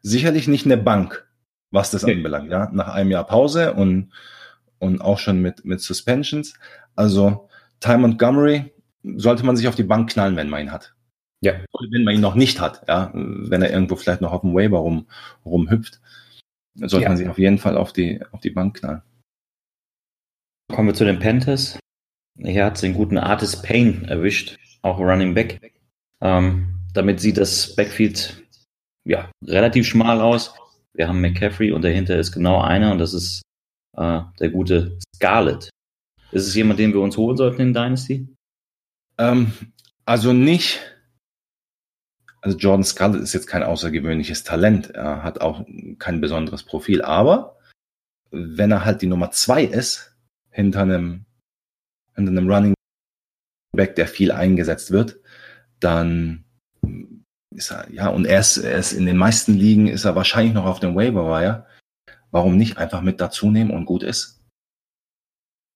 [0.03, 1.27] sicherlich nicht eine Bank,
[1.71, 2.15] was das okay.
[2.15, 2.51] anbelangt.
[2.51, 4.13] Ja, nach einem Jahr Pause und
[4.83, 6.55] und auch schon mit, mit Suspensions.
[6.97, 7.49] Also
[7.81, 8.73] Ty Montgomery
[9.17, 10.95] sollte man sich auf die Bank knallen, wenn man ihn hat.
[11.41, 11.55] Ja.
[11.73, 14.55] Oder wenn man ihn noch nicht hat, ja, wenn er irgendwo vielleicht noch auf dem
[14.55, 15.07] Waiver rum,
[15.45, 16.01] rumhüpft,
[16.75, 17.09] sollte ja.
[17.09, 19.03] man sich auf jeden Fall auf die, auf die Bank knallen.
[20.73, 21.79] Kommen wir zu den Panthers.
[22.39, 25.61] Hier hat es den guten Artist Payne erwischt, auch Running Back.
[26.21, 28.43] Ähm, damit sieht das Backfield
[29.05, 30.55] ja, relativ schmal aus.
[30.95, 33.43] Wir haben McCaffrey und dahinter ist genau einer und das ist
[33.97, 35.71] äh, der gute Scarlett.
[36.31, 38.27] Ist es jemand, den wir uns holen sollten in Dynasty?
[39.19, 39.53] Ähm,
[40.05, 40.81] also nicht.
[42.41, 44.91] Also Jordan Scarlett ist jetzt kein außergewöhnliches Talent.
[44.91, 45.65] Er hat auch
[45.99, 47.03] kein besonderes Profil.
[47.03, 47.59] Aber
[48.31, 50.17] wenn er halt die Nummer zwei ist,
[50.51, 51.25] hinter einem,
[52.15, 52.75] hinter einem Running
[53.75, 55.21] Back, der viel eingesetzt wird,
[55.81, 56.45] dann
[57.51, 60.55] ist er, ja, und er ist, er ist in den meisten Ligen ist er wahrscheinlich
[60.55, 61.67] noch auf dem Waiver Wire
[62.33, 64.41] warum nicht einfach mit dazu nehmen und gut ist?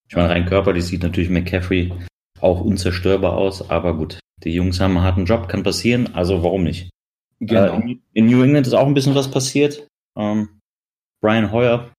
[0.08, 1.92] Ich meine, rein körperlich sieht natürlich McCaffrey
[2.40, 6.64] auch unzerstörbar aus, aber gut, die Jungs haben einen harten Job, kann passieren, also warum
[6.64, 6.90] nicht?
[7.40, 7.78] Genau.
[7.80, 9.86] Äh, in New England ist auch ein bisschen was passiert.
[10.16, 10.60] Ähm,
[11.22, 11.92] Brian Hoyer,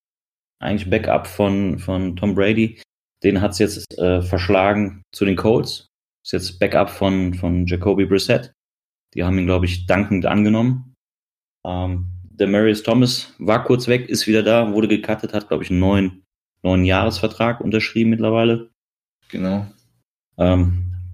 [0.60, 2.82] eigentlich Backup von, von Tom Brady,
[3.24, 5.88] den hat es jetzt äh, verschlagen zu den Colts.
[6.24, 8.54] Ist jetzt Backup von, von Jacoby Brissett.
[9.13, 10.93] Die haben ihn, glaube ich, dankend angenommen.
[11.65, 15.71] Ähm, der Marius Thomas war kurz weg, ist wieder da, wurde gecuttet, hat, glaube ich,
[15.71, 16.23] einen neuen,
[16.63, 18.69] neuen Jahresvertrag unterschrieben mittlerweile.
[19.30, 19.67] Genau.
[20.38, 21.12] Ähm,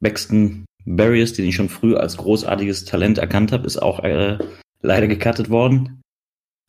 [0.00, 4.38] Baxton Barriers, den ich schon früh als großartiges Talent erkannt habe, ist auch äh,
[4.80, 6.00] leider gecuttet worden.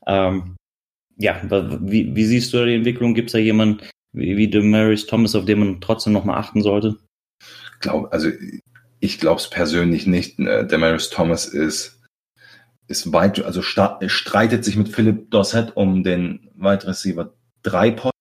[0.06, 0.56] Ähm,
[1.18, 1.40] ja,
[1.82, 3.14] wie, wie siehst du die Entwicklung?
[3.14, 6.98] Gibt es da jemanden wie, wie Demarius Thomas, auf den man trotzdem nochmal achten sollte?
[7.80, 8.30] Glaub, also
[9.00, 10.40] ich glaube es persönlich nicht.
[10.40, 12.01] Äh, Demarius Thomas ist
[12.92, 18.12] ist weit, also streitet sich mit Philipp Dossett um den Wide Receiver 3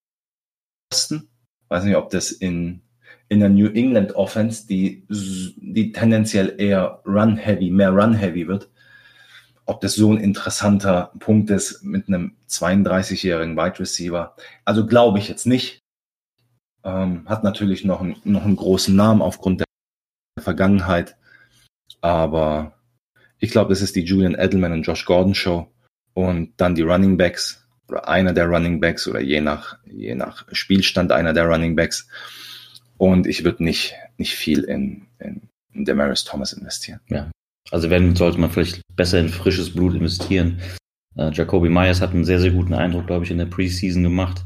[0.91, 1.29] Posten.
[1.69, 2.83] Weiß nicht, ob das in,
[3.29, 8.71] in der New England Offense, die, die tendenziell eher run-heavy, mehr run-heavy wird,
[9.67, 14.35] ob das so ein interessanter Punkt ist mit einem 32-jährigen Wide Receiver.
[14.65, 15.79] Also glaube ich jetzt nicht.
[16.83, 19.67] Ähm, hat natürlich noch, ein, noch einen großen Namen aufgrund der
[20.43, 21.17] Vergangenheit.
[22.01, 22.80] Aber
[23.41, 25.67] ich glaube, das ist die Julian Edelman und Josh Gordon Show
[26.15, 30.47] und dann die Running Backs oder einer der Running Backs oder je nach, je nach
[30.53, 32.07] Spielstand einer der Running Backs.
[32.99, 37.01] Und ich würde nicht, nicht viel in, in, in Demaris Thomas investieren.
[37.09, 37.31] Ja.
[37.71, 40.61] Also wenn, sollte man vielleicht besser in frisches Blut investieren.
[41.17, 44.45] Uh, Jacoby Myers hat einen sehr, sehr guten Eindruck, glaube ich, in der Preseason gemacht.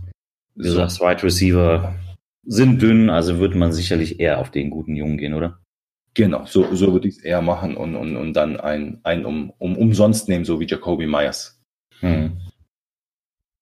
[0.55, 0.77] Wie du so.
[0.77, 1.95] sagst, Wide Receiver
[2.47, 5.59] sind dünn, also würde man sicherlich eher auf den guten Jungen gehen, oder?
[6.15, 9.51] Genau, so, so würde ich es eher machen und, und, und dann einen, einen um,
[9.59, 11.61] um, umsonst nehmen, so wie Jacoby Myers.
[11.99, 12.41] Hm.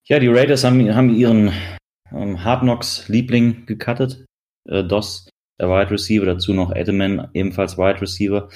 [0.07, 1.53] Ja, die Raiders haben, haben ihren
[2.13, 4.27] ähm, Hard Knocks Liebling gecuttet.
[4.69, 8.51] Äh, Doss, der Wide Receiver, dazu noch Edelman, ebenfalls Wide Receiver.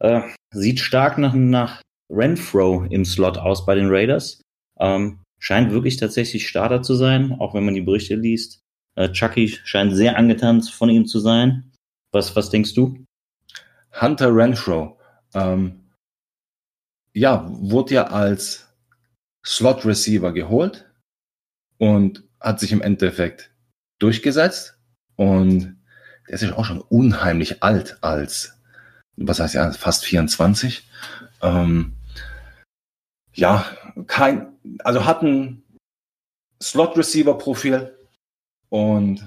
[0.00, 1.80] Äh, sieht stark nach, nach
[2.10, 4.40] Renfro im Slot aus bei den Raiders.
[4.80, 8.60] Ähm, scheint wirklich tatsächlich Starter zu sein, auch wenn man die Berichte liest.
[8.96, 11.72] Äh, Chucky scheint sehr angetan von ihm zu sein.
[12.12, 13.04] Was, was denkst du?
[14.00, 14.98] Hunter Renfro,
[15.34, 15.90] ähm,
[17.12, 18.68] ja, wurde ja als
[19.44, 20.90] Slot Receiver geholt
[21.78, 23.50] und hat sich im Endeffekt
[23.98, 24.78] durchgesetzt
[25.16, 25.76] und
[26.26, 28.58] der ist ja auch schon unheimlich alt als,
[29.16, 30.88] was heißt ja, fast 24.
[31.42, 31.96] Ähm,
[33.34, 33.64] ja,
[34.06, 35.62] kein, also hat ein
[36.62, 37.96] Slot Receiver Profil
[38.68, 39.18] und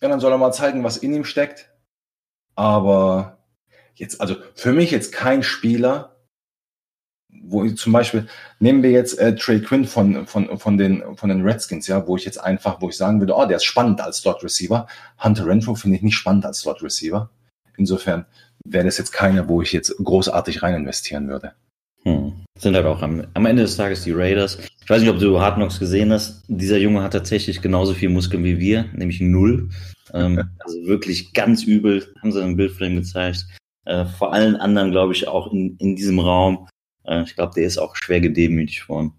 [0.00, 1.70] ja, dann soll er mal zeigen, was in ihm steckt.
[2.56, 3.41] Aber
[3.94, 6.16] jetzt, also für mich jetzt kein Spieler,
[7.44, 8.26] wo ich zum Beispiel,
[8.60, 12.16] nehmen wir jetzt äh, Trey Quinn von, von, von, den, von den Redskins, ja, wo
[12.16, 14.86] ich jetzt einfach, wo ich sagen würde, oh, der ist spannend als Slot Receiver.
[15.22, 17.30] Hunter Renfro finde ich nicht spannend als Slot Receiver.
[17.76, 18.26] Insofern
[18.64, 21.54] wäre das jetzt keiner, wo ich jetzt großartig rein investieren würde.
[22.04, 22.44] Hm.
[22.58, 24.58] Sind halt auch am, am Ende des Tages die Raiders.
[24.82, 26.42] Ich weiß nicht, ob du Hard Knocks gesehen hast.
[26.48, 29.70] Dieser Junge hat tatsächlich genauso viel Muskeln wie wir, nämlich null.
[30.12, 32.06] Ähm, also wirklich ganz übel.
[32.20, 33.46] Haben sie ein Bild von ihm gezeigt.
[33.84, 36.68] Äh, vor allen anderen, glaube ich, auch in, in diesem Raum.
[37.04, 39.12] Äh, ich glaube, der ist auch schwer gedemütigt worden.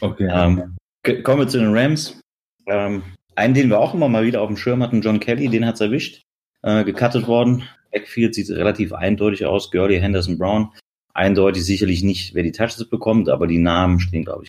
[0.00, 0.28] Okay.
[0.30, 0.76] Ähm,
[1.22, 2.20] kommen wir zu den Rams.
[2.66, 3.02] Ähm,
[3.34, 5.80] einen, den wir auch immer mal wieder auf dem Schirm hatten, John Kelly, den hat's
[5.80, 6.22] erwischt.
[6.62, 7.64] Äh, gecuttet worden.
[7.92, 9.70] Backfield sieht relativ eindeutig aus.
[9.70, 10.72] Gurley, Henderson, Brown.
[11.14, 14.48] Eindeutig sicherlich nicht, wer die Touches bekommt, aber die Namen stehen, glaube ich,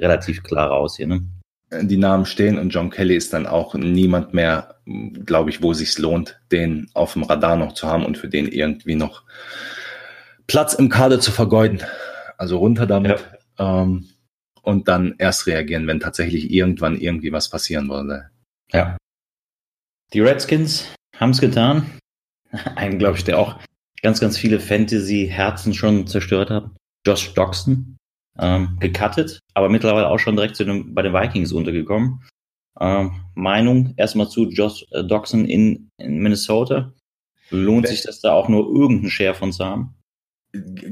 [0.00, 1.06] relativ klar raus hier.
[1.06, 1.26] Ne?
[1.72, 4.76] Die Namen stehen und John Kelly ist dann auch niemand mehr,
[5.24, 8.28] glaube ich, wo es sich lohnt, den auf dem Radar noch zu haben und für
[8.28, 9.24] den irgendwie noch
[10.46, 11.82] Platz im Kader zu vergeuden.
[12.38, 13.24] Also runter damit.
[13.58, 13.82] Ja.
[13.82, 14.08] Ähm,
[14.62, 18.30] und dann erst reagieren, wenn tatsächlich irgendwann irgendwie was passieren würde.
[18.72, 18.96] Ja.
[20.12, 21.86] Die Redskins haben es getan.
[22.76, 23.58] Einen, glaube ich, der auch
[24.02, 26.70] ganz, ganz viele Fantasy-Herzen schon zerstört hat.
[27.06, 27.95] Josh Doxson,
[28.38, 32.22] ähm, gecuttet, aber mittlerweile auch schon direkt zu den, bei den Vikings untergekommen.
[32.78, 36.92] Ähm, Meinung erstmal zu Josh äh, Doxson in, in Minnesota.
[37.50, 39.94] Lohnt sich das da auch nur irgendeinen Share von zu haben?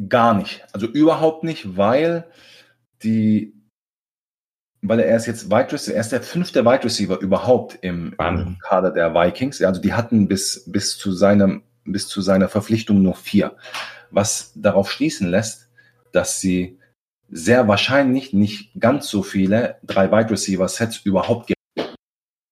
[0.08, 0.64] Gar nicht.
[0.72, 2.24] Also überhaupt nicht, weil
[3.02, 3.54] die,
[4.82, 8.58] weil er ist jetzt Wide Receiver, er ist der fünfte Wide Receiver überhaupt im, im
[8.60, 9.60] Kader der Vikings.
[9.62, 13.56] Also die hatten bis, bis zu seinem, bis zu seiner Verpflichtung nur vier.
[14.10, 15.68] Was darauf schließen lässt,
[16.12, 16.78] dass sie
[17.30, 21.52] sehr wahrscheinlich nicht ganz so viele drei Wide Receiver Sets überhaupt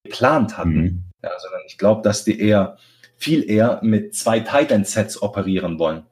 [0.04, 1.04] geplant hatten, mhm.
[1.22, 2.76] ja, sondern ich glaube, dass die eher
[3.16, 6.04] viel eher mit zwei Titan Sets operieren wollen.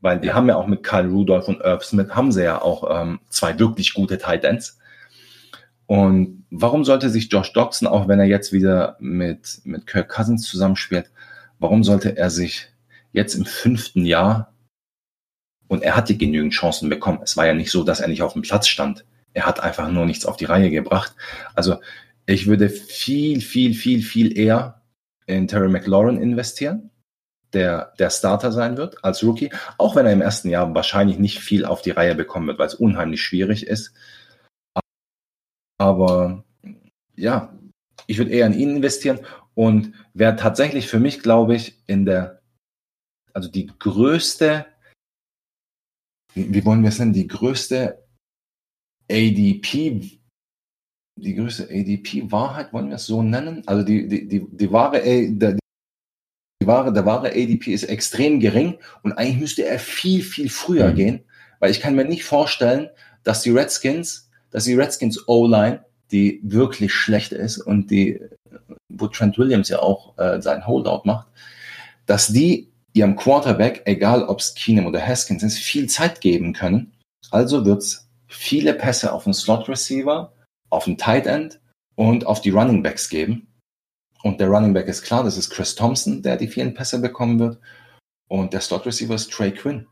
[0.00, 3.02] Weil die haben ja auch mit Kyle Rudolph und Irv Smith haben sie ja auch
[3.02, 4.78] ähm, zwei wirklich gute Tight Ends.
[5.86, 10.44] Und warum sollte sich Josh Doxson, auch wenn er jetzt wieder mit, mit Kirk Cousins
[10.46, 11.10] zusammenspielt,
[11.58, 12.68] warum sollte er sich
[13.12, 14.52] jetzt im fünften Jahr,
[15.68, 18.32] und er hatte genügend Chancen bekommen, es war ja nicht so, dass er nicht auf
[18.32, 21.14] dem Platz stand, er hat einfach nur nichts auf die Reihe gebracht.
[21.54, 21.76] Also
[22.26, 24.82] ich würde viel, viel, viel, viel eher
[25.26, 26.90] in Terry McLaurin investieren
[27.52, 31.38] der, der Starter sein wird als Rookie, auch wenn er im ersten Jahr wahrscheinlich nicht
[31.40, 33.94] viel auf die Reihe bekommen wird, weil es unheimlich schwierig ist.
[35.78, 36.44] Aber
[37.16, 37.56] ja,
[38.06, 39.20] ich würde eher in ihn investieren
[39.54, 42.42] und wäre tatsächlich für mich, glaube ich, in der,
[43.32, 44.66] also die größte,
[46.34, 48.04] wie, wie wollen wir es nennen, die größte
[49.10, 50.20] ADP,
[51.16, 53.62] die größte ADP-Wahrheit, wollen wir es so nennen?
[53.66, 55.56] Also die, die, die, die wahre, die,
[56.64, 60.94] wahre, der wahre ADP ist extrem gering und eigentlich müsste er viel, viel früher mhm.
[60.94, 61.20] gehen,
[61.58, 62.88] weil ich kann mir nicht vorstellen,
[63.24, 68.20] dass die Redskins, dass die Redskins O-Line, die wirklich schlecht ist und die,
[68.88, 71.28] wo Trent Williams ja auch äh, sein Holdout macht,
[72.06, 76.92] dass die ihrem Quarterback, egal ob es Keenum oder Haskins ist, viel Zeit geben können.
[77.30, 80.32] Also wird es viele Pässe auf den Slot Receiver,
[80.70, 81.60] auf den Tight End
[81.96, 83.48] und auf die Running Backs geben.
[84.22, 87.38] Und der Running Back ist klar, das ist Chris Thompson, der die vielen Pässe bekommen
[87.38, 87.58] wird.
[88.28, 89.86] Und der Slot Receiver ist Trey Quinn.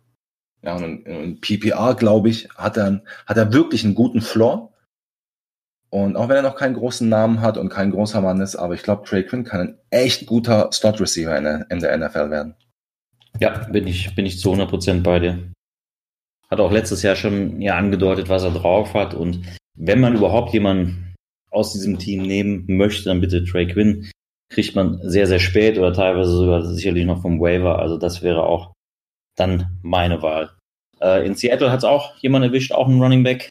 [0.62, 4.72] Ja, und in PPR, glaube ich, hat er, hat er wirklich einen guten Floor.
[5.90, 8.74] Und auch wenn er noch keinen großen Namen hat und kein großer Mann ist, aber
[8.74, 12.30] ich glaube, Trey Quinn kann ein echt guter Slot Receiver in der, in der NFL
[12.30, 12.56] werden.
[13.40, 15.52] Ja, bin ich, bin ich zu 100% bei dir.
[16.50, 19.14] Hat auch letztes Jahr schon ja angedeutet, was er drauf hat.
[19.14, 19.44] Und
[19.76, 21.14] wenn man überhaupt jemanden
[21.50, 24.10] aus diesem Team nehmen möchte, dann bitte Trey Quinn
[24.48, 27.78] kriegt man sehr, sehr spät oder teilweise sogar sicherlich noch vom Waiver.
[27.78, 28.72] Also das wäre auch
[29.34, 30.50] dann meine Wahl.
[31.00, 33.50] Äh, in Seattle hat es auch jemand erwischt, auch ein Running Back.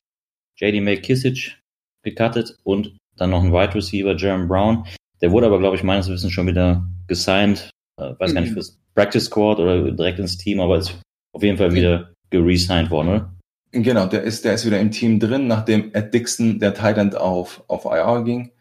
[0.58, 1.60] JD McKissick
[2.04, 4.88] gecuttet und dann noch ein Wide Receiver, Jeremy Brown.
[5.22, 7.70] Der wurde aber, glaube ich, meines Wissens schon wieder gesigned.
[7.98, 8.36] Äh, weiß mhm.
[8.36, 8.56] gar nicht, mhm.
[8.56, 11.00] fürs Practice Squad oder direkt ins Team, aber ist
[11.34, 13.36] auf jeden Fall wieder geresigned worden, oder?
[13.72, 17.64] Genau, der ist, der ist wieder im Team drin, nachdem Ed Dixon, der Thailand, auf,
[17.68, 18.52] auf IR ging.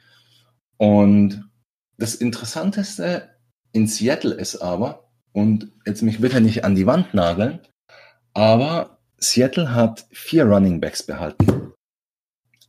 [0.77, 1.49] Und
[1.99, 3.31] das Interessanteste
[3.73, 7.61] in Seattle ist aber, und jetzt mich bitte nicht an die Wand nageln,
[8.33, 11.73] aber Seattle hat vier Running Backs behalten.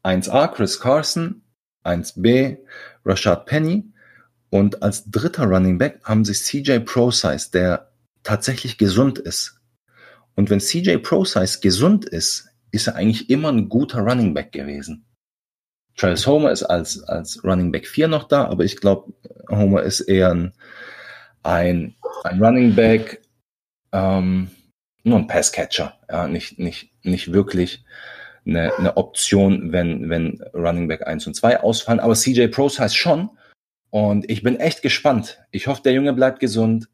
[0.04, 1.42] 1A Chris Carson,
[1.84, 2.60] 1B
[3.04, 3.92] Rashad Penny
[4.50, 7.92] und als dritter Running Back haben sie CJ ProSize, der
[8.24, 9.60] tatsächlich gesund ist.
[10.36, 15.06] Und wenn CJ ProSize gesund ist, ist er eigentlich immer ein guter Running Back gewesen.
[15.96, 19.14] Travis Homer ist als, als Running Back 4 noch da, aber ich glaube,
[19.50, 20.54] Homer ist eher ein,
[21.44, 23.22] ein, ein Running Back,
[23.94, 24.50] ähm,
[25.04, 27.86] nur ein Passcatcher, ja, nicht, nicht, nicht wirklich
[28.46, 32.00] eine, eine Option, wenn, wenn Running Back 1 und 2 ausfallen.
[32.00, 33.30] Aber CJ Pros heißt schon.
[33.90, 35.40] Und ich bin echt gespannt.
[35.52, 36.90] Ich hoffe, der Junge bleibt gesund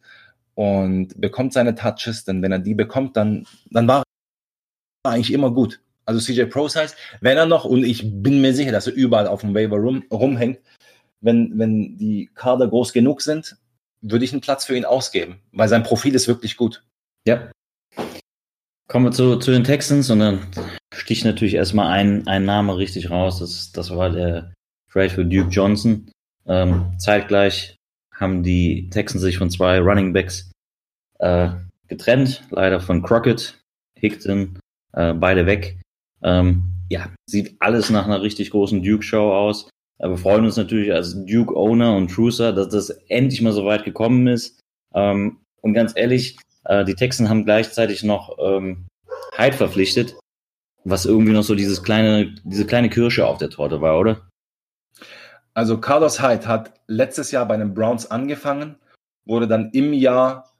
[0.56, 4.04] und bekommt seine Touches, denn wenn er die bekommt, dann, dann war
[5.04, 5.82] er eigentlich immer gut.
[6.06, 9.41] Also CJ heißt, wenn er noch, und ich bin mir sicher, dass er überall auf
[9.41, 10.60] dem Waiver rum, rumhängt,
[11.21, 13.58] wenn, wenn die Kader groß genug sind,
[14.01, 16.84] würde ich einen Platz für ihn ausgeben, weil sein Profil ist wirklich gut.
[17.27, 17.51] Ja.
[18.88, 20.47] Kommen wir zu, zu den Texans und dann
[20.93, 23.39] sticht natürlich erstmal ein, ein Name richtig raus.
[23.39, 24.54] Das, das war der
[24.91, 26.12] Trade für Duke Johnson.
[26.51, 27.77] Ähm, zeitgleich
[28.13, 30.51] haben die Texans sich von zwei Running Backs
[31.19, 31.49] äh,
[31.87, 33.57] getrennt, leider von Crockett,
[33.97, 34.59] Hickton,
[34.91, 35.79] äh, beide weg.
[36.21, 39.69] Ähm, ja, sieht alles nach einer richtig großen Duke-Show aus.
[39.97, 43.85] Aber wir freuen uns natürlich als Duke-Owner und Trucer, dass das endlich mal so weit
[43.85, 44.59] gekommen ist.
[44.93, 48.87] Ähm, und ganz ehrlich, äh, die Texans haben gleichzeitig noch ähm,
[49.37, 50.15] Hyde verpflichtet,
[50.83, 54.27] was irgendwie noch so dieses kleine, diese kleine Kirsche auf der Torte war, oder?
[55.53, 58.77] Also Carlos Hyde hat letztes Jahr bei den Browns angefangen,
[59.25, 60.51] wurde dann im Jahr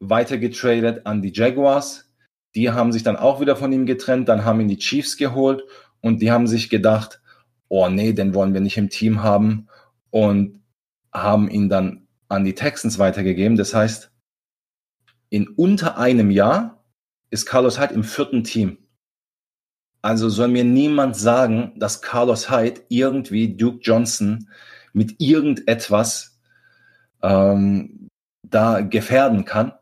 [0.00, 2.12] weitergetradet an die Jaguars.
[2.54, 5.62] Die haben sich dann auch wieder von ihm getrennt, dann haben ihn die Chiefs geholt
[6.00, 7.20] und die haben sich gedacht,
[7.68, 9.68] oh nee, den wollen wir nicht im Team haben
[10.10, 10.60] und
[11.12, 13.56] haben ihn dann an die Texans weitergegeben.
[13.56, 14.10] Das heißt,
[15.28, 16.84] in unter einem Jahr
[17.30, 18.78] ist Carlos Hyde im vierten Team.
[20.02, 24.48] Also soll mir niemand sagen, dass Carlos Hyde irgendwie Duke Johnson
[24.92, 26.38] mit irgendetwas
[27.22, 28.08] ähm,
[28.42, 29.72] da gefährden kann.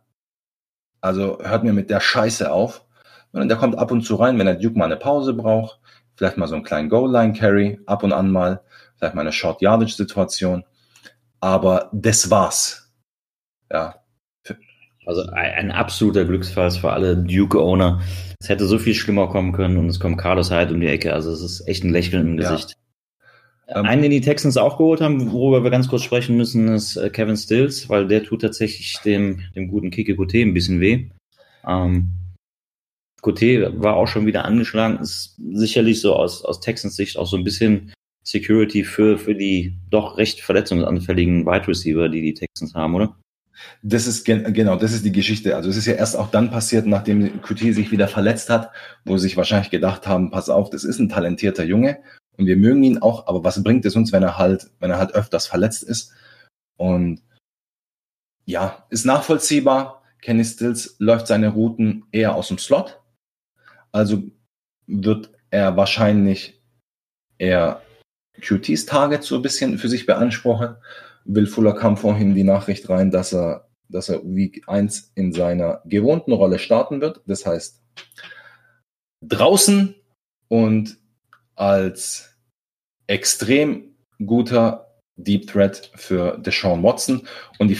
[1.00, 2.84] Also hört mir mit der Scheiße auf.
[3.32, 5.78] Und der kommt ab und zu rein, wenn der Duke mal eine Pause braucht.
[6.16, 8.62] Vielleicht mal so einen kleinen Goal-Line-Carry, ab und an mal.
[8.96, 10.64] Vielleicht mal eine Short-Yardage-Situation.
[11.40, 12.92] Aber das war's.
[13.70, 14.02] Ja.
[15.08, 18.02] Also ein absoluter Glücksfall für alle Duke-Owner.
[18.38, 21.14] Es hätte so viel schlimmer kommen können und es kommt Carlos Hyde um die Ecke.
[21.14, 22.76] Also es ist echt ein Lächeln im Gesicht.
[23.68, 23.78] Ja.
[23.80, 26.96] Ähm, Einen, den die Texans auch geholt haben, worüber wir ganz kurz sprechen müssen, ist
[26.96, 31.08] äh, Kevin Stills, weil der tut tatsächlich dem, dem guten Kike Cote ein bisschen weh.
[31.66, 32.10] Ähm,
[33.22, 37.38] Cote war auch schon wieder angeschlagen, ist sicherlich so aus, aus Texans Sicht auch so
[37.38, 37.94] ein bisschen
[38.24, 43.16] Security für, für die doch recht verletzungsanfälligen Wide Receiver, die die Texans haben, oder?
[43.82, 45.56] Das ist genau, das ist die Geschichte.
[45.56, 48.70] Also es ist ja erst auch dann passiert, nachdem QT sich wieder verletzt hat,
[49.04, 51.98] wo sie sich wahrscheinlich gedacht haben, pass auf, das ist ein talentierter Junge
[52.38, 54.98] und wir mögen ihn auch, aber was bringt es uns, wenn er halt, wenn er
[54.98, 56.12] halt öfters verletzt ist?
[56.76, 57.20] Und
[58.44, 60.02] ja, ist nachvollziehbar.
[60.22, 63.00] Kenny Stills läuft seine Routen eher aus dem Slot.
[63.90, 64.22] Also
[64.86, 66.62] wird er wahrscheinlich
[67.38, 67.82] eher
[68.40, 70.76] QTs Target so ein bisschen für sich beanspruchen.
[71.28, 75.82] Will Fuller kam vorhin die Nachricht rein, dass er, dass er Week 1 in seiner
[75.84, 77.20] gewohnten Rolle starten wird.
[77.26, 77.82] Das heißt,
[79.22, 79.94] draußen
[80.48, 80.98] und
[81.54, 82.34] als
[83.06, 87.26] extrem guter Deep Threat für Deshaun Watson.
[87.58, 87.78] Und die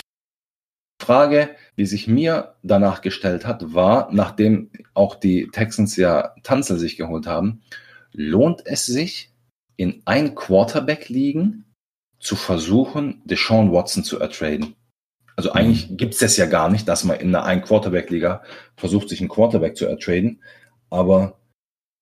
[1.01, 6.99] Frage, die sich mir danach gestellt hat, war, nachdem auch die Texans ja Tanzel sich
[6.99, 7.63] geholt haben,
[8.13, 9.33] lohnt es sich,
[9.77, 11.65] in ein Quarterback liegen
[12.21, 14.75] zu versuchen, Deshaun Watson zu ertraden.
[15.37, 18.43] Also eigentlich gibt es das ja gar nicht, dass man in einer Ein-Quarterback-Liga
[18.77, 20.43] versucht, sich einen Quarterback zu ertraden.
[20.91, 21.39] Aber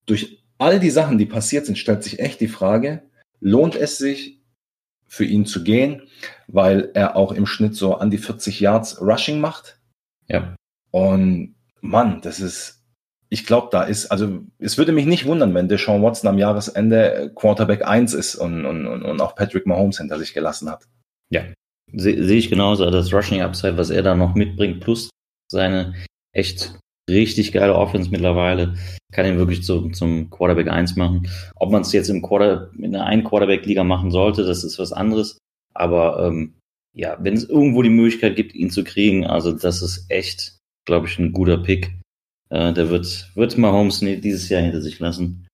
[0.07, 3.03] durch all die Sachen, die passiert sind, stellt sich echt die Frage,
[3.41, 4.41] lohnt es sich
[5.07, 6.09] für ihn zu gehen,
[6.47, 9.79] weil er auch im Schnitt so an die 40 Yards Rushing macht.
[10.29, 10.57] Ja.
[10.91, 12.76] Und Mann, das ist
[13.29, 17.33] ich glaube, da ist, also es würde mich nicht wundern, wenn Deshaun Watson am Jahresende
[17.35, 20.85] Quarterback 1 ist und, und, und auch Patrick Mahomes hinter sich gelassen hat.
[21.31, 21.43] Ja,
[21.93, 22.89] sehe seh ich genauso.
[22.91, 25.11] Das Rushing Upside, was er da noch mitbringt, plus
[25.51, 25.95] seine
[26.33, 26.79] echt
[27.11, 28.74] richtig geile Offense mittlerweile,
[29.12, 31.29] kann ihn wirklich zu, zum Quarterback 1 machen.
[31.57, 34.93] Ob man es jetzt im Quarter, in einer ein Quarterback-Liga machen sollte, das ist was
[34.93, 35.39] anderes.
[35.74, 36.55] Aber ähm,
[36.95, 41.07] ja, wenn es irgendwo die Möglichkeit gibt, ihn zu kriegen, also das ist echt, glaube
[41.07, 41.93] ich, ein guter Pick.
[42.51, 45.47] Äh, der wird, wird Mahomes dieses Jahr hinter sich lassen.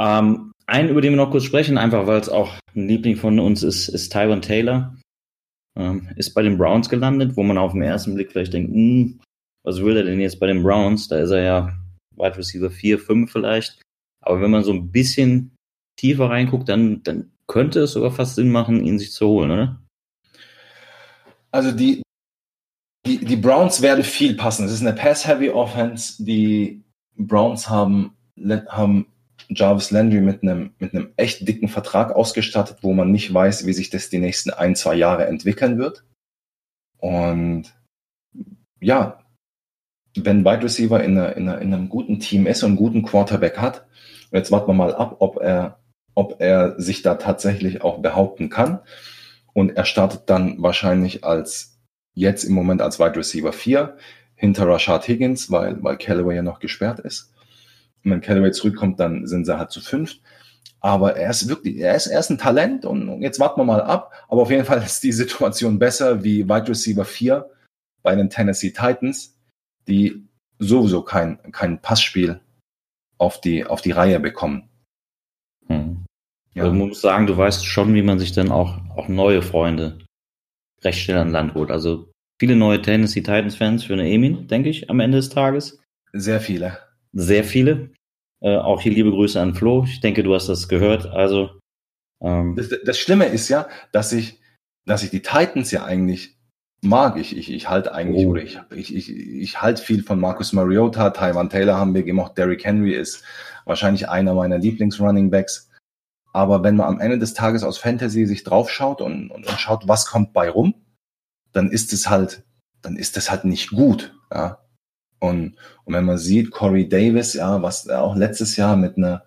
[0.00, 3.38] Ähm, einen, über den wir noch kurz sprechen, einfach weil es auch ein Liebling von
[3.38, 4.96] uns ist, ist Tyron Taylor.
[5.76, 9.20] Ähm, ist bei den Browns gelandet, wo man auf den ersten Blick vielleicht denkt, hm,
[9.64, 11.08] was will er denn jetzt bei den Browns?
[11.08, 11.78] Da ist er ja
[12.16, 13.80] Wide Receiver 4, 5 vielleicht.
[14.20, 15.56] Aber wenn man so ein bisschen
[15.98, 19.82] tiefer reinguckt, dann, dann könnte es sogar fast Sinn machen, ihn sich zu holen, oder?
[21.50, 22.02] Also die,
[23.06, 24.64] die, die Browns werden viel passen.
[24.64, 26.24] Es ist eine Pass-Heavy Offense.
[26.24, 26.82] Die
[27.16, 28.16] Browns haben,
[28.68, 29.06] haben
[29.48, 33.72] Jarvis Landry mit einem, mit einem echt dicken Vertrag ausgestattet, wo man nicht weiß, wie
[33.74, 36.04] sich das die nächsten ein, zwei Jahre entwickeln wird.
[36.98, 37.74] Und
[38.80, 39.20] ja,
[40.16, 43.02] wenn Wide Receiver in, einer, in, einer, in einem guten Team ist und einen guten
[43.02, 43.86] Quarterback hat,
[44.32, 45.80] jetzt warten wir mal ab, ob er,
[46.14, 48.80] ob er sich da tatsächlich auch behaupten kann.
[49.52, 51.73] Und er startet dann wahrscheinlich als
[52.14, 53.96] jetzt im Moment als Wide Receiver 4
[54.36, 57.32] hinter Rashad Higgins, weil, weil Callaway ja noch gesperrt ist.
[58.04, 60.20] Und wenn Callaway zurückkommt, dann sind sie halt zu fünft.
[60.80, 63.80] Aber er ist wirklich, er ist, er ist ein Talent und jetzt warten wir mal
[63.80, 64.12] ab.
[64.28, 67.50] Aber auf jeden Fall ist die Situation besser wie Wide Receiver 4
[68.02, 69.34] bei den Tennessee Titans,
[69.88, 70.26] die
[70.58, 72.40] sowieso kein, kein Passspiel
[73.16, 74.68] auf die, auf die Reihe bekommen.
[75.68, 76.04] Hm.
[76.52, 76.64] Ja.
[76.64, 80.03] Also man muss sagen, du weißt schon, wie man sich dann auch, auch neue Freunde
[80.84, 81.70] recht schnell an Land holt.
[81.70, 85.80] Also viele neue Tennessee Titans Fans für eine Emin, denke ich, am Ende des Tages.
[86.12, 86.78] Sehr viele.
[87.12, 87.90] Sehr viele.
[88.40, 89.84] Äh, auch hier liebe Grüße an Flo.
[89.84, 91.06] Ich denke, du hast das gehört.
[91.06, 91.50] Also
[92.20, 94.40] ähm, das, das Schlimme ist ja, dass ich,
[94.86, 96.36] dass ich die Titans ja eigentlich
[96.82, 97.16] mag.
[97.16, 98.30] Ich, ich, ich halte eigentlich, oh.
[98.30, 102.36] oder ich, ich, ich, ich halte viel von Marcus Mariota, Taiwan Taylor haben wir gemocht,
[102.38, 103.24] Derrick Henry ist
[103.64, 105.70] wahrscheinlich einer meiner Lieblings-Running Backs.
[106.34, 109.86] Aber wenn man am Ende des Tages aus Fantasy sich draufschaut und, und, und schaut,
[109.86, 110.74] was kommt bei rum,
[111.52, 112.42] dann ist es halt,
[112.82, 114.12] dann ist es halt nicht gut.
[114.32, 114.58] Ja?
[115.20, 119.24] Und, und wenn man sieht, Corey Davis, ja, was auch letztes Jahr mit einer,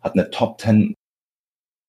[0.00, 0.94] hat eine Top 10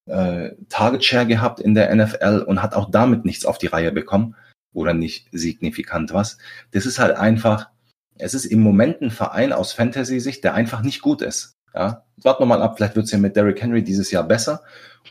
[0.06, 3.92] äh, Target Share gehabt in der NFL und hat auch damit nichts auf die Reihe
[3.92, 4.36] bekommen
[4.72, 6.38] oder nicht signifikant was.
[6.72, 7.72] Das ist halt einfach,
[8.20, 11.59] es ist im Moment ein Verein aus Fantasy-Sicht, der einfach nicht gut ist.
[11.74, 14.62] Ja, warten wir mal ab, vielleicht wird es ja mit Derrick Henry dieses Jahr besser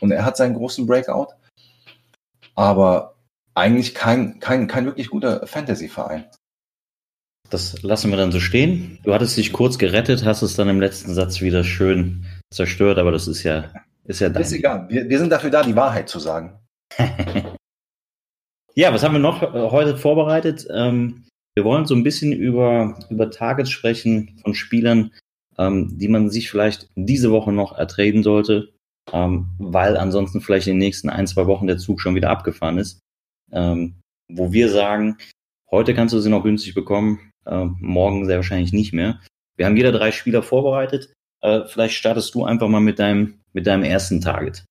[0.01, 1.27] und er hat seinen großen Breakout.
[2.55, 3.15] Aber
[3.55, 6.25] eigentlich kein, kein, kein wirklich guter Fantasy-Verein.
[7.49, 8.99] Das lassen wir dann so stehen.
[9.03, 13.11] Du hattest dich kurz gerettet, hast es dann im letzten Satz wieder schön zerstört, aber
[13.11, 13.71] das ist ja,
[14.05, 14.43] ist ja dein.
[14.43, 14.87] Ist egal.
[14.89, 16.59] Wir, wir sind dafür da, die Wahrheit zu sagen.
[18.75, 20.67] ja, was haben wir noch heute vorbereitet?
[20.71, 25.11] Ähm, wir wollen so ein bisschen über, über Targets sprechen von Spielern,
[25.59, 28.71] ähm, die man sich vielleicht diese Woche noch ertreten sollte,
[29.11, 32.77] ähm, weil ansonsten vielleicht in den nächsten ein, zwei Wochen der Zug schon wieder abgefahren
[32.77, 32.99] ist.
[33.51, 33.95] Ähm,
[34.29, 35.17] wo wir sagen,
[35.69, 39.19] heute kannst du sie noch günstig bekommen, äh, morgen sehr wahrscheinlich nicht mehr.
[39.57, 41.11] Wir haben jeder drei Spieler vorbereitet.
[41.41, 44.63] Äh, vielleicht startest du einfach mal mit deinem, mit deinem ersten Target.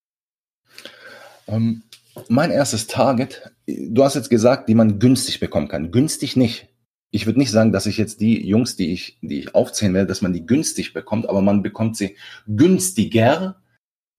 [1.47, 1.83] Um, ähm,
[2.29, 5.93] mein erstes Target, du hast jetzt gesagt, die man günstig bekommen kann.
[5.93, 6.69] Günstig nicht.
[7.11, 10.09] Ich würde nicht sagen, dass ich jetzt die Jungs, die ich, die ich aufzählen werde,
[10.09, 13.63] dass man die günstig bekommt, aber man bekommt sie günstiger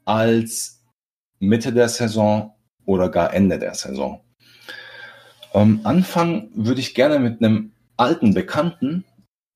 [0.05, 0.83] als
[1.39, 4.21] Mitte der Saison oder gar Ende der Saison.
[5.53, 9.03] Ähm, anfangen würde ich gerne mit einem alten Bekannten.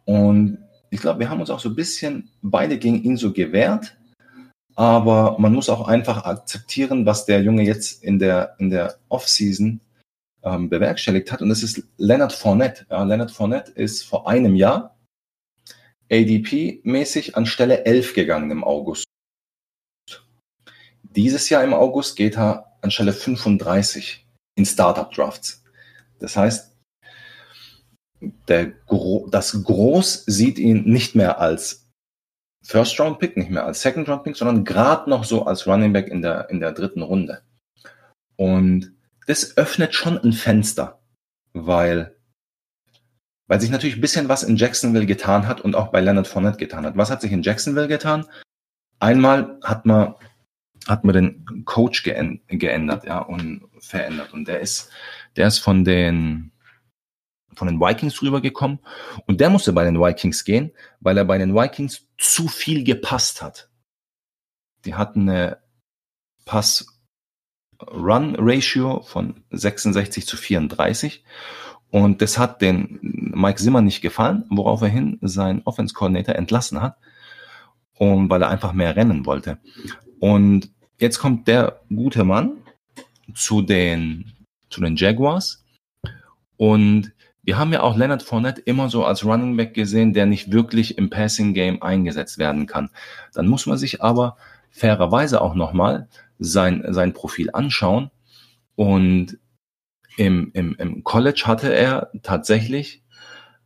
[0.06, 0.60] Und
[0.90, 3.96] ich glaube, wir haben uns auch so ein bisschen beide gegen ihn so gewehrt.
[4.76, 9.80] Aber man muss auch einfach akzeptieren, was der Junge jetzt in der, in der Offseason
[10.44, 11.42] ähm, bewerkstelligt hat.
[11.42, 12.86] Und das ist Leonard Fournette.
[12.90, 14.98] Ja, Leonard Fournette ist vor einem Jahr
[16.12, 19.06] ADP-mäßig an Stelle 11 gegangen im August.
[21.02, 25.64] Dieses Jahr im August geht er an Stelle 35 in Startup Drafts.
[26.20, 26.76] Das heißt,
[28.48, 28.74] der,
[29.30, 31.90] das Groß sieht ihn nicht mehr als
[32.66, 35.92] First Round Pick, nicht mehr als Second Round Pick, sondern gerade noch so als Running
[35.92, 37.42] Back in der, in der dritten Runde.
[38.38, 38.94] Und
[39.28, 41.02] das öffnet schon ein Fenster,
[41.54, 42.16] weil,
[43.48, 46.58] weil sich natürlich ein bisschen was in Jacksonville getan hat und auch bei Leonard Fournette
[46.58, 46.98] getan hat.
[46.98, 48.26] Was hat sich in Jacksonville getan?
[49.00, 50.16] Einmal hat man,
[50.88, 54.34] hat man den Coach geändert, ja, und verändert.
[54.34, 54.90] Und der ist,
[55.36, 56.52] der ist von den,
[57.54, 58.80] von den Vikings rübergekommen
[59.28, 63.42] und der musste bei den Vikings gehen, weil er bei den Vikings zu viel gepasst
[63.42, 63.70] hat.
[64.86, 65.64] Die hatten eine
[67.86, 71.24] Pass-Run-Ratio von 66 zu 34
[71.92, 76.98] und das hat den Mike Zimmer nicht gefallen, worauf er hin seinen Offense-Coordinator entlassen hat
[77.98, 79.60] und weil er einfach mehr rennen wollte.
[80.20, 82.54] Und jetzt kommt der gute Mann
[83.36, 84.34] zu den,
[84.70, 85.64] zu den Jaguars
[86.58, 87.12] und
[87.46, 90.98] wir haben ja auch Leonard Fournette immer so als Running Back gesehen, der nicht wirklich
[90.98, 92.90] im Passing Game eingesetzt werden kann.
[93.34, 94.38] Dann muss man sich aber
[94.72, 96.08] fairerweise auch nochmal
[96.40, 98.12] sein, sein Profil anschauen.
[98.76, 99.38] Und
[100.18, 103.04] im, im, im College hatte er tatsächlich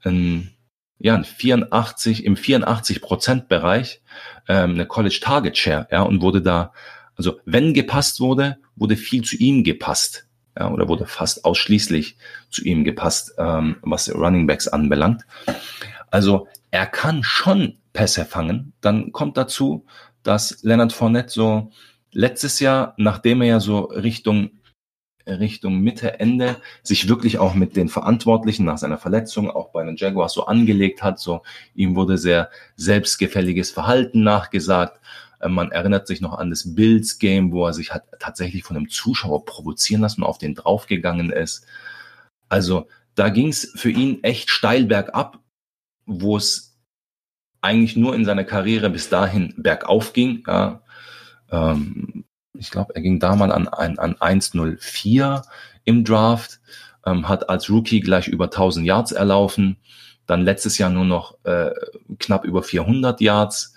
[0.04, 0.52] ein,
[1.00, 4.02] ja, ein 84, im 84 Prozent Bereich
[4.48, 6.74] ähm, eine College Target Share, ja, und wurde da,
[7.16, 12.18] also wenn gepasst wurde, wurde viel zu ihm gepasst, ja, oder wurde fast ausschließlich
[12.50, 15.26] zu ihm gepasst, ähm, was Running Backs anbelangt.
[16.10, 18.74] Also er kann schon Pässe fangen.
[18.82, 19.86] Dann kommt dazu,
[20.24, 21.72] dass Leonard Fournette so
[22.18, 24.50] letztes Jahr, nachdem er ja so Richtung
[25.28, 29.98] Richtung Mitte, Ende sich wirklich auch mit den Verantwortlichen nach seiner Verletzung auch bei den
[29.98, 31.20] Jaguars so angelegt hat.
[31.20, 31.44] So
[31.76, 35.02] ihm wurde sehr selbstgefälliges Verhalten nachgesagt.
[35.42, 38.78] Äh, man erinnert sich noch an das Bills Game, wo er sich hat tatsächlich von
[38.78, 41.66] einem Zuschauer provozieren lassen und auf den draufgegangen ist.
[42.48, 45.40] Also da ging es für ihn echt steil bergab,
[46.06, 46.78] wo es
[47.60, 50.44] eigentlich nur in seiner Karriere bis dahin bergauf ging.
[50.48, 50.82] Ja,
[51.52, 55.44] ähm, ich glaube, er ging da mal an, an, an 1,04
[55.86, 56.60] im Draft,
[57.06, 59.78] ähm, hat als Rookie gleich über 1000 Yards erlaufen,
[60.26, 61.72] dann letztes Jahr nur noch äh,
[62.20, 63.74] knapp über 400 Yards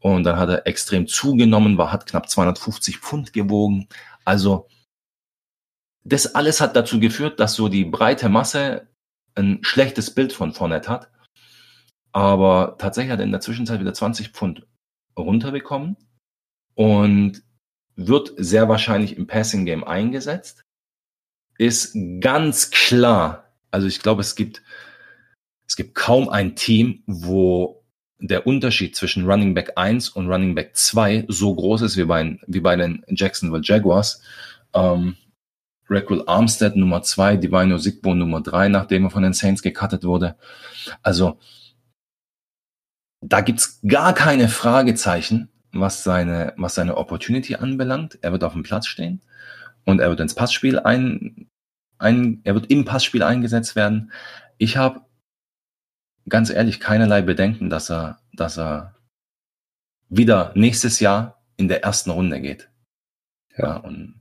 [0.00, 3.88] und dann hat er extrem zugenommen, war, hat knapp 250 Pfund gewogen.
[4.24, 4.68] Also
[6.04, 8.88] das alles hat dazu geführt, dass so die breite Masse
[9.34, 11.10] ein schlechtes Bild von Fournette hat.
[12.12, 14.66] Aber tatsächlich hat er in der Zwischenzeit wieder 20 Pfund
[15.18, 15.96] runterbekommen
[16.76, 17.42] und
[17.96, 20.62] wird sehr wahrscheinlich im Passing Game eingesetzt.
[21.58, 24.62] Ist ganz klar, also ich glaube, es gibt,
[25.66, 27.82] es gibt kaum ein Team, wo
[28.18, 32.38] der Unterschied zwischen Running Back 1 und Running Back 2 so groß ist wie bei,
[32.46, 34.22] wie bei den Jacksonville Jaguars.
[34.74, 35.16] Ähm,
[35.88, 40.36] Raquel Armstead Nummer 2, Divino Sigbo Nummer 3, nachdem er von den Saints gecuttet wurde.
[41.02, 41.38] Also
[43.20, 45.48] da gibt's gar keine Fragezeichen,
[45.80, 48.18] was seine, was seine Opportunity anbelangt.
[48.22, 49.20] Er wird auf dem Platz stehen
[49.84, 51.48] und er wird ins Passspiel ein,
[51.98, 54.12] ein er wird im Passspiel eingesetzt werden.
[54.58, 55.00] Ich habe
[56.28, 58.94] ganz ehrlich keinerlei Bedenken, dass er, dass er
[60.08, 62.68] wieder nächstes Jahr in der ersten Runde geht.
[63.56, 64.20] Ja, und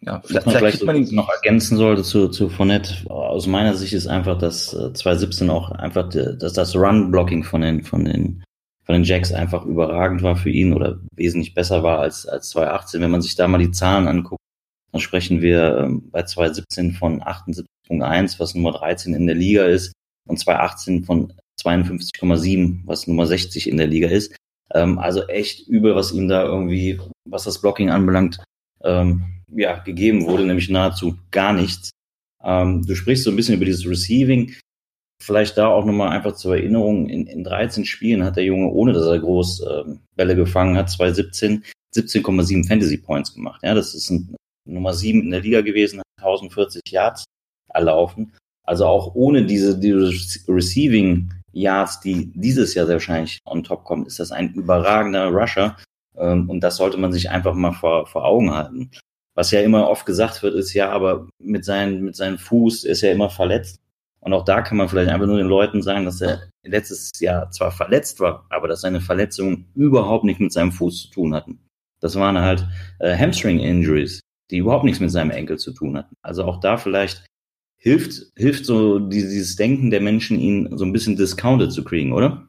[0.00, 3.10] ja, vielleicht, man vielleicht man ihn noch ergänzen sollte zu, zu Fournette.
[3.10, 8.04] Aus meiner Sicht ist einfach, dass 2017 auch einfach, dass das Run-Blocking von den, von
[8.04, 8.44] den
[8.84, 13.00] von den Jacks einfach überragend war für ihn oder wesentlich besser war als, als 2018.
[13.00, 14.42] Wenn man sich da mal die Zahlen anguckt,
[14.92, 19.92] dann sprechen wir ähm, bei 2017 von 78.1, was Nummer 13 in der Liga ist,
[20.28, 24.36] und 2018 von 52,7, was Nummer 60 in der Liga ist.
[24.72, 28.42] Ähm, also echt übel, was ihm da irgendwie, was das Blocking anbelangt,
[28.82, 31.90] ähm, ja, gegeben wurde, nämlich nahezu gar nichts.
[32.42, 34.54] Du sprichst so ein bisschen über dieses Receiving.
[35.24, 38.92] Vielleicht da auch nochmal einfach zur Erinnerung, in, in 13 Spielen hat der Junge, ohne
[38.92, 39.84] dass er groß äh,
[40.16, 41.64] Bälle gefangen hat, 2017
[41.96, 43.60] 17,7 Fantasy Points gemacht.
[43.62, 44.34] Ja, das ist ein,
[44.66, 47.24] Nummer 7 in der Liga gewesen, hat 1040 Yards
[47.72, 48.32] erlaufen.
[48.66, 50.10] Also auch ohne diese, diese
[50.48, 55.76] Receiving Yards, die dieses Jahr sehr wahrscheinlich on top kommen, ist das ein überragender Rusher.
[56.16, 58.90] Ähm, und das sollte man sich einfach mal vor, vor Augen halten.
[59.34, 63.02] Was ja immer oft gesagt wird, ist ja, aber mit, seinen, mit seinem Fuß ist
[63.02, 63.80] er immer verletzt.
[64.24, 67.50] Und auch da kann man vielleicht einfach nur den Leuten sagen, dass er letztes Jahr
[67.50, 71.58] zwar verletzt war, aber dass seine Verletzungen überhaupt nicht mit seinem Fuß zu tun hatten.
[72.00, 72.66] Das waren halt
[73.00, 74.20] äh, Hamstring-Injuries,
[74.50, 76.14] die überhaupt nichts mit seinem Enkel zu tun hatten.
[76.22, 77.26] Also auch da vielleicht
[77.76, 82.48] hilft, hilft so dieses Denken der Menschen, ihn so ein bisschen discounted zu kriegen, oder?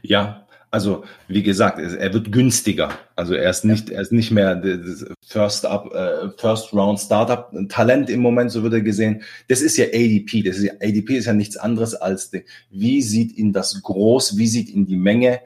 [0.00, 2.90] Ja, also wie gesagt, er wird günstiger.
[3.16, 7.50] Also er ist nicht, er ist nicht mehr das First Up, äh, First Round Startup
[7.68, 9.22] Talent im Moment, so wird er gesehen.
[9.48, 10.42] Das ist ja ADP.
[10.42, 14.36] Das ist ja, ADP ist ja nichts anderes als die, wie sieht ihn das groß,
[14.36, 15.40] wie sieht ihn die Menge.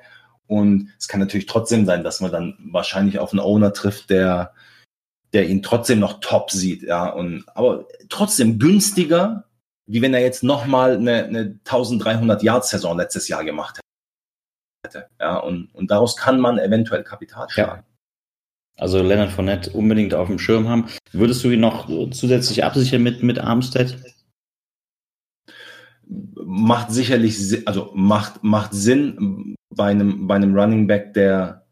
[0.46, 4.52] Und es kann natürlich trotzdem sein, dass man dann wahrscheinlich auf einen Owner trifft, der
[5.32, 7.08] der ihn trotzdem noch top sieht, ja.
[7.08, 9.44] Und aber trotzdem günstiger,
[9.86, 13.80] wie wenn er jetzt nochmal eine, eine 1300 Yard Saison letztes Jahr gemacht
[14.84, 15.08] hätte.
[15.20, 17.82] Ja, und, und daraus kann man eventuell Kapital schlagen.
[17.86, 17.94] Ja.
[18.76, 20.88] Also Leonard Fournette unbedingt auf dem Schirm haben.
[21.12, 23.96] Würdest du ihn noch zusätzlich absichern mit, mit Armstead?
[26.06, 31.66] Macht sicherlich, also macht, macht Sinn bei einem, bei einem Running Back, der,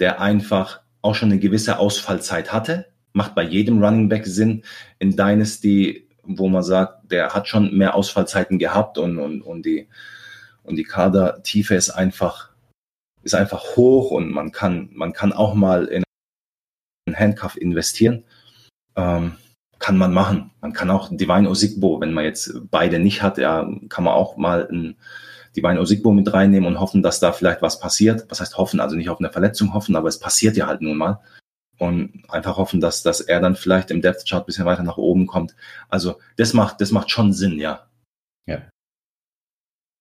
[0.00, 2.86] der einfach auch schon eine gewisse Ausfallzeit hatte.
[3.12, 4.64] Macht bei jedem Running Back Sinn.
[4.98, 9.88] In Dynasty, wo man sagt, der hat schon mehr Ausfallzeiten gehabt und, und, und die,
[10.64, 12.50] und die Kadertiefe ist einfach,
[13.22, 16.04] ist einfach hoch und man kann, man kann auch mal in
[17.06, 18.24] einen Handcuff investieren.
[18.96, 19.36] Ähm,
[19.78, 20.52] kann man machen.
[20.60, 24.36] Man kann auch Divine Osigbo, wenn man jetzt beide nicht hat, ja, kann man auch
[24.36, 24.96] mal ein
[25.56, 28.24] Divine Osigbo mit reinnehmen und hoffen, dass da vielleicht was passiert.
[28.30, 28.80] Was heißt hoffen?
[28.80, 31.20] Also nicht auf eine Verletzung hoffen, aber es passiert ja halt nun mal.
[31.78, 34.98] und einfach hoffen, dass, dass er dann vielleicht im Depth Chart ein bisschen weiter nach
[34.98, 35.56] oben kommt.
[35.88, 37.88] Also das macht, das macht schon Sinn, ja.
[38.46, 38.62] Ja.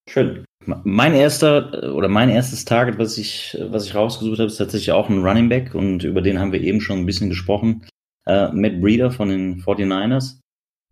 [0.08, 0.46] Schön.
[0.66, 5.10] Mein erster oder mein erstes Target, was ich, was ich rausgesucht habe, ist tatsächlich auch
[5.10, 7.88] ein Running Back und über den haben wir eben schon ein bisschen gesprochen.
[8.28, 10.40] Äh, Matt Breeder von den 49ers.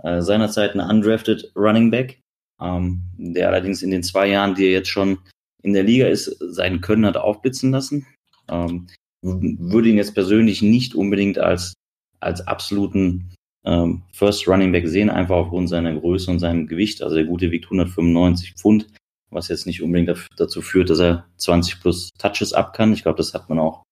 [0.04, 2.20] Äh, seinerzeit ein undrafted Running Back,
[2.62, 5.20] ähm, der allerdings in den zwei Jahren, die er jetzt schon
[5.62, 8.08] in der Liga ist, sein Können hat aufblitzen lassen.
[8.50, 8.88] Ähm,
[9.22, 11.74] würde ihn jetzt persönlich nicht unbedingt als,
[12.22, 13.34] als absoluten
[13.66, 17.04] ähm, First Running Back sehen, einfach aufgrund seiner Größe und seinem Gewicht.
[17.04, 18.88] Also der gute wiegt 195 Pfund,
[19.32, 22.94] was jetzt nicht unbedingt dazu führt, dass er 20 plus Touches ab kann.
[22.94, 23.84] Ich glaube, das hat man auch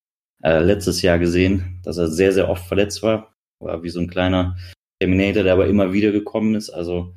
[0.44, 3.34] äh, letztes Jahr gesehen, dass er sehr, sehr oft verletzt war.
[3.60, 4.58] War wie so ein kleiner
[5.00, 6.70] Terminator, der aber immer wieder gekommen ist.
[6.70, 7.16] Also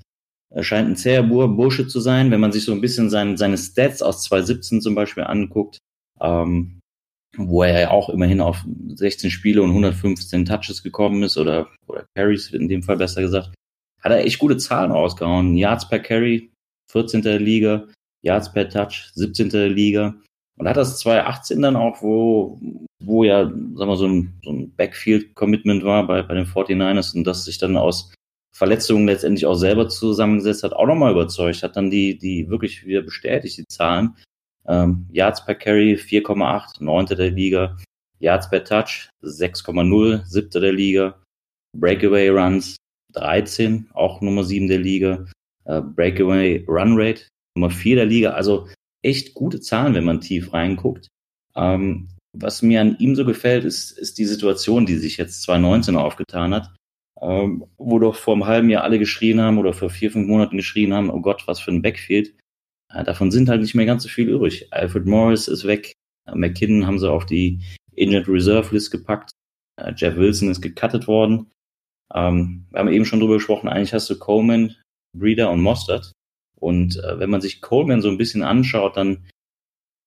[0.52, 2.30] er scheint ein zäher Bursche zu sein.
[2.30, 5.78] Wenn man sich so ein bisschen sein, seine Stats aus 2017 zum Beispiel anguckt,
[6.20, 6.80] ähm,
[7.36, 12.06] wo er ja auch immerhin auf 16 Spiele und 115 Touches gekommen ist oder, oder
[12.16, 13.54] Carries in dem Fall besser gesagt,
[14.02, 15.56] hat er echt gute Zahlen rausgehauen.
[15.56, 16.50] Yards per Carry,
[16.90, 17.22] 14.
[17.38, 17.86] Liga,
[18.22, 19.50] Yards per Touch, 17.
[19.68, 20.14] Liga.
[20.56, 22.60] Und hat das 2018 dann auch, wo,
[23.02, 27.24] wo ja, sagen wir, so ein, so ein Backfield-Commitment war bei, bei den 49ers und
[27.24, 28.12] das sich dann aus
[28.52, 33.00] Verletzungen letztendlich auch selber zusammengesetzt hat, auch nochmal überzeugt, hat dann die, die wirklich wieder
[33.00, 34.16] bestätigt, die Zahlen.
[34.68, 37.78] Ähm, Yards per Carry 4,8, neunte der Liga.
[38.18, 41.18] Yards per Touch 6,0, siebte der Liga.
[41.74, 42.76] Breakaway Runs
[43.14, 45.24] 13, auch Nummer 7 der Liga.
[45.64, 47.22] Äh, Breakaway Run Rate
[47.56, 48.30] Nummer 4 der Liga.
[48.30, 48.68] Also
[49.02, 51.08] echt gute Zahlen, wenn man tief reinguckt.
[51.56, 55.96] Ähm, was mir an ihm so gefällt, ist, ist die Situation, die sich jetzt 2019
[55.96, 56.74] aufgetan hat,
[57.20, 60.56] ähm, wo doch vor einem halben Jahr alle geschrien haben oder vor vier, fünf Monaten
[60.56, 62.34] geschrien haben, oh Gott, was für ein Backfield.
[62.92, 64.72] Ja, davon sind halt nicht mehr ganz so viel übrig.
[64.72, 65.92] Alfred Morris ist weg.
[66.32, 67.60] McKinnon haben sie auf die
[67.96, 69.32] Injured Reserve List gepackt.
[69.96, 71.50] Jeff Wilson ist gecuttet worden.
[72.14, 74.74] Ähm, wir haben eben schon drüber gesprochen, eigentlich hast du Coleman,
[75.16, 76.12] Breeder und Mostert.
[76.60, 79.26] Und äh, wenn man sich Coleman so ein bisschen anschaut, dann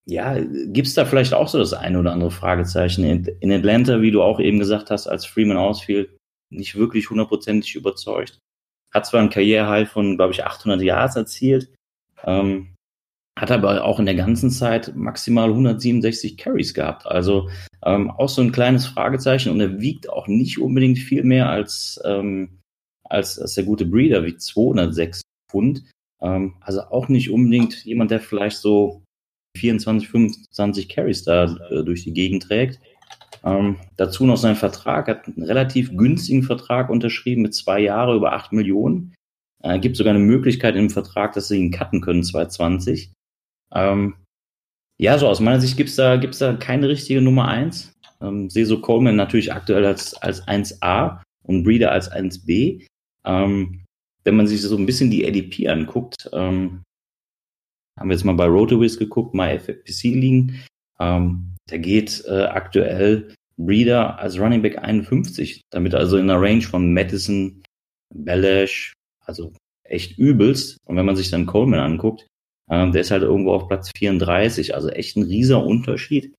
[0.06, 3.04] ja, gibt's da vielleicht auch so das eine oder andere Fragezeichen.
[3.04, 6.18] In, in Atlanta, wie du auch eben gesagt hast, als Freeman ausfiel,
[6.50, 8.40] nicht wirklich hundertprozentig überzeugt.
[8.94, 11.74] Hat zwar ein Karrierehigh von, glaube ich, 800 Yards erzielt,
[12.26, 12.76] ähm,
[13.40, 17.08] hat aber auch in der ganzen Zeit maximal 167 Carries gehabt.
[17.08, 17.50] Also
[17.84, 22.00] ähm, auch so ein kleines Fragezeichen und er wiegt auch nicht unbedingt viel mehr als,
[22.06, 22.60] ähm,
[23.04, 25.84] als, als der gute Breeder, wiegt 206 Pfund.
[26.24, 29.04] Ähm, also auch nicht unbedingt jemand, der vielleicht so
[29.58, 32.80] 24, 25 Carries da äh, durch die Gegend trägt.
[33.44, 38.34] Ähm, dazu noch sein Vertrag, hat einen relativ günstigen Vertrag unterschrieben mit zwei Jahren über
[38.34, 39.14] 8 Millionen.
[39.62, 43.12] Äh, gibt sogar eine Möglichkeit im Vertrag, dass sie ihn cutten können 2020.
[43.74, 44.16] Ähm,
[45.00, 47.94] ja, so aus meiner Sicht gibt's da, gibt's da keine richtige Nummer eins.
[48.22, 52.86] Ähm, sehe so Coleman natürlich aktuell als, als 1A und Breeder als 1B.
[53.26, 53.83] Ähm,
[54.24, 56.84] wenn man sich so ein bisschen die ADP anguckt, ähm,
[58.00, 60.64] haben wir jetzt mal bei Rotowiz geguckt, MyFPC liegen.
[61.00, 66.62] Ähm, da geht äh, aktuell Breeder als Running Back 51, damit also in der Range
[66.62, 67.62] von Madison,
[68.14, 68.94] Belash,
[69.26, 69.54] also
[69.84, 70.78] echt übelst.
[70.86, 72.28] Und wenn man sich dann Coleman anguckt,
[72.70, 76.34] ähm, der ist halt irgendwo auf Platz 34, also echt ein rieser Unterschied,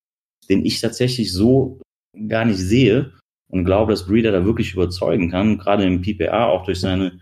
[0.48, 1.80] den ich tatsächlich so
[2.28, 3.12] gar nicht sehe
[3.50, 7.20] und glaube, dass Breeder da wirklich überzeugen kann, gerade im PPA auch durch seine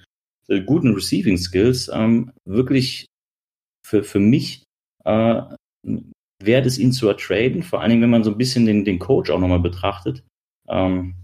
[0.61, 3.07] guten Receiving Skills, ähm, wirklich
[3.86, 4.64] für, für mich
[5.05, 5.42] äh,
[6.42, 8.98] wert ist, ihn zu ertraden, vor allen Dingen, wenn man so ein bisschen den, den
[8.98, 10.22] Coach auch nochmal betrachtet.
[10.68, 11.14] Ähm,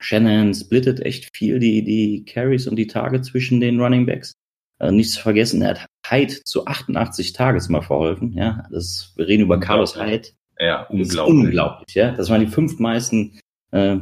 [0.00, 4.32] Shannon splittet echt viel die, die Carries und die Tage zwischen den Running Backs.
[4.78, 8.32] Äh, nicht zu vergessen, er hat Hyde zu 88 Tages mal verholfen.
[8.32, 10.28] Ja, das, wir reden über Carlos Hyde.
[10.58, 11.36] Ja, unglaublich.
[11.36, 12.12] unglaublich, ja.
[12.12, 13.38] Das waren die fünf meisten
[13.72, 13.98] äh,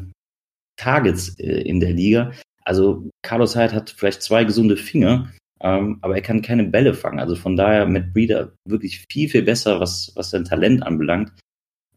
[0.76, 2.32] Targets äh, in der Liga.
[2.64, 7.20] Also Carlos Hyde hat vielleicht zwei gesunde Finger, ähm, aber er kann keine Bälle fangen.
[7.20, 11.32] Also von daher mit Breeder wirklich viel, viel besser, was, was sein Talent anbelangt.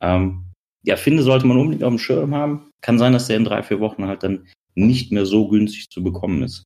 [0.01, 0.47] Ähm,
[0.84, 2.70] ja, finde, sollte man unbedingt auf dem Schirm haben.
[2.82, 6.03] Kann sein, dass der in drei, vier Wochen halt dann nicht mehr so günstig zu
[6.03, 6.63] bekommen ist.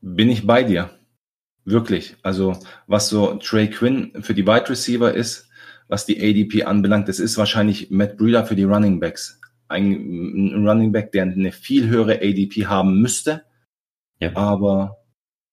[0.00, 0.90] Bin ich bei dir.
[1.64, 2.16] Wirklich.
[2.22, 5.48] Also, was so Trey Quinn für die Wide Receiver ist,
[5.88, 9.40] was die ADP anbelangt, das ist wahrscheinlich Matt Breeder für die Running Backs.
[9.68, 13.44] Ein, ein Running Back, der eine viel höhere ADP haben müsste,
[14.20, 14.36] ja.
[14.36, 14.98] aber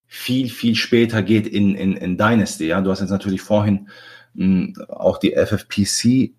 [0.06, 2.68] viel, viel später geht in, in, in Dynasty.
[2.68, 3.90] Ja, du hast jetzt natürlich vorhin
[4.34, 6.34] mh, hm, auch die FFPC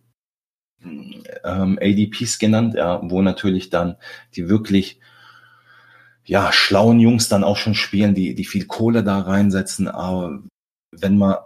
[0.85, 3.97] ähm, ADPs genannt, ja, wo natürlich dann
[4.35, 5.01] die wirklich
[6.25, 9.89] ja, schlauen Jungs dann auch schon spielen, die, die viel Kohle da reinsetzen.
[9.89, 10.41] Aber
[10.93, 11.37] wenn man,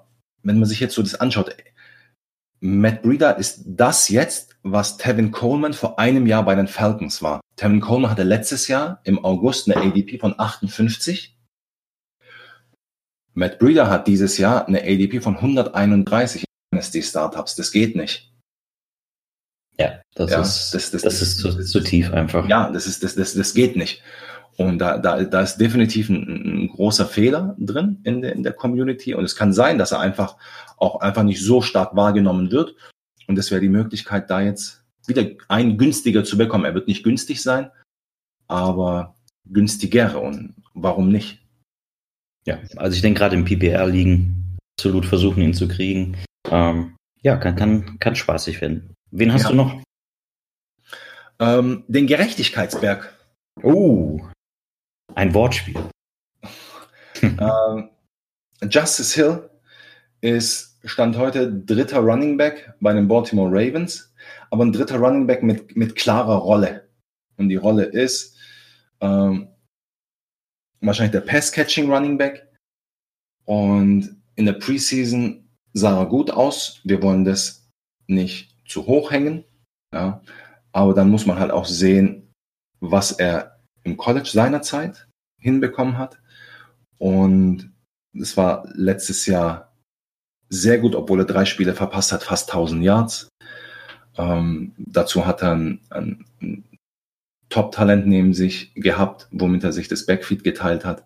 [0.42, 1.56] wenn man sich jetzt so das anschaut,
[2.60, 7.40] Matt Breeder ist das jetzt, was Tevin Coleman vor einem Jahr bei den Falcons war.
[7.56, 11.36] Tevin Coleman hatte letztes Jahr im August eine ADP von 58.
[13.34, 17.54] Matt Breeder hat dieses Jahr eine ADP von 131 in die Startups.
[17.54, 18.32] Das geht nicht.
[19.78, 22.48] Ja, das, ja, ist, das, das, das ist zu, zu, tief einfach.
[22.48, 24.02] Ja, das ist, das, das, das geht nicht.
[24.56, 28.54] Und da, da, da ist definitiv ein, ein großer Fehler drin in der, in der
[28.54, 29.14] Community.
[29.14, 30.36] Und es kann sein, dass er einfach
[30.78, 32.74] auch einfach nicht so stark wahrgenommen wird.
[33.26, 36.64] Und das wäre die Möglichkeit, da jetzt wieder einen günstiger zu bekommen.
[36.64, 37.70] Er wird nicht günstig sein,
[38.48, 39.14] aber
[39.44, 40.20] günstiger.
[40.20, 41.42] Und warum nicht?
[42.46, 46.16] Ja, also ich denke gerade im PPR liegen, absolut versuchen ihn zu kriegen.
[46.48, 48.94] Ähm, ja, kann, kann, kann spaßig werden.
[49.10, 49.50] Wen hast ja.
[49.50, 49.82] du noch?
[51.38, 53.12] Ähm, den Gerechtigkeitsberg.
[53.62, 54.20] Oh,
[55.14, 55.76] ein Wortspiel.
[57.22, 57.90] ähm,
[58.70, 59.50] Justice Hill
[60.20, 64.14] ist Stand heute dritter Running Back bei den Baltimore Ravens,
[64.50, 66.88] aber ein dritter Running Back mit, mit klarer Rolle.
[67.36, 68.36] Und die Rolle ist
[69.00, 69.48] ähm,
[70.80, 72.48] wahrscheinlich der Pass-Catching Running Back.
[73.44, 76.80] Und in der Preseason sah er gut aus.
[76.84, 77.68] Wir wollen das
[78.06, 79.44] nicht zu hoch hängen.
[79.92, 80.22] Ja.
[80.72, 82.32] Aber dann muss man halt auch sehen,
[82.80, 85.08] was er im College seinerzeit
[85.40, 86.20] hinbekommen hat.
[86.98, 87.72] Und
[88.14, 89.65] es war letztes Jahr
[90.48, 93.28] sehr gut, obwohl er drei Spiele verpasst hat, fast 1000 Yards.
[94.16, 96.24] Ähm, dazu hat er ein, ein,
[97.48, 101.04] Top-Talent neben sich gehabt, womit er sich das Backfeed geteilt hat.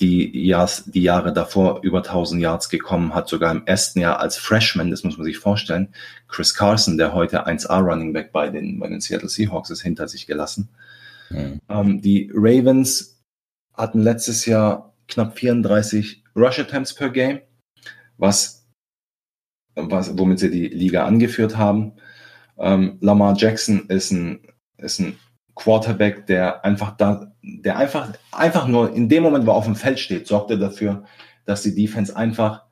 [0.00, 4.36] Die, Jahrs, die Jahre davor über 1000 Yards gekommen, hat sogar im ersten Jahr als
[4.36, 5.88] Freshman, das muss man sich vorstellen,
[6.28, 10.06] Chris Carson, der heute 1A Running Back bei den, bei den Seattle Seahawks ist, hinter
[10.06, 10.68] sich gelassen.
[11.30, 11.60] Mhm.
[11.68, 13.20] Ähm, die Ravens
[13.74, 17.40] hatten letztes Jahr knapp 34 Rush Attempts per Game,
[18.18, 18.61] was,
[19.74, 21.92] was womit sie die Liga angeführt haben.
[22.58, 24.40] Ähm, Lamar Jackson ist ein,
[24.76, 25.16] ist ein
[25.54, 29.76] Quarterback, der einfach da, der einfach, einfach nur in dem Moment, wo er auf dem
[29.76, 31.04] Feld steht, sorgt er dafür,
[31.44, 32.64] dass die Defense einfach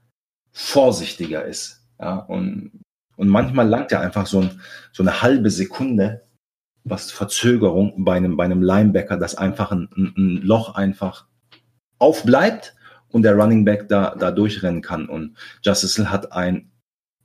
[0.52, 1.84] vorsichtiger ist.
[2.00, 2.72] Ja, und,
[3.16, 4.60] und manchmal langt ja einfach so, ein,
[4.92, 6.22] so eine halbe Sekunde,
[6.84, 11.26] was Verzögerung bei einem, bei einem Linebacker, dass einfach ein, ein, Loch einfach
[11.98, 12.74] aufbleibt
[13.08, 15.08] und der Running Back da, da durchrennen kann.
[15.08, 16.69] Und Justice Hill hat ein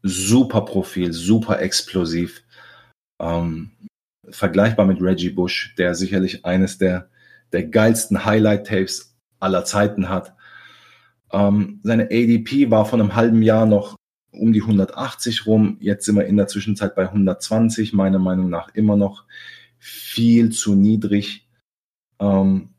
[0.06, 2.44] super Profil, super explosiv.
[3.20, 3.72] Ähm,
[4.30, 7.10] vergleichbar mit Reggie Bush, der sicherlich eines der,
[7.52, 10.36] der geilsten Highlight-Tapes aller Zeiten hat.
[11.32, 13.96] Ähm, seine ADP war von einem halben Jahr noch
[14.32, 15.78] um die 180 rum.
[15.80, 19.26] Jetzt sind wir in der Zwischenzeit bei 120, meiner Meinung nach immer noch
[19.80, 21.48] viel zu niedrig.
[22.20, 22.76] Ähm,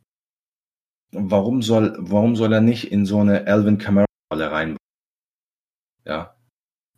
[1.10, 4.76] warum soll, warum soll er nicht in so eine Alvin Kamara Rolle rein?
[6.04, 6.35] Ja,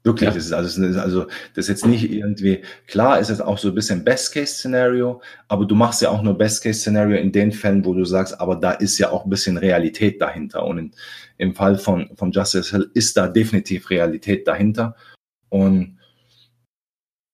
[0.08, 0.34] Wirklich, ja.
[0.34, 3.58] das ist also, das ist also, das ist jetzt nicht irgendwie, klar ist es auch
[3.58, 7.92] so ein bisschen Best-Case-Szenario, aber du machst ja auch nur Best-Case-Szenario in den Fällen, wo
[7.92, 10.64] du sagst, aber da ist ja auch ein bisschen Realität dahinter.
[10.64, 10.92] Und in,
[11.36, 14.96] im Fall von, von Justice Hill ist da definitiv Realität dahinter.
[15.50, 15.98] Und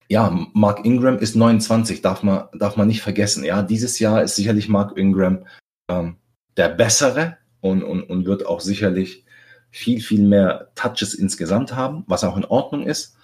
[0.09, 3.45] ja, Mark Ingram ist 29, darf man, darf man nicht vergessen.
[3.45, 5.47] Ja, dieses Jahr ist sicherlich Mark Ingram
[5.89, 6.17] ähm,
[6.57, 9.24] der bessere und, und, und wird auch sicherlich
[9.75, 13.17] viel, viel mehr Touches insgesamt haben, was auch in Ordnung ist.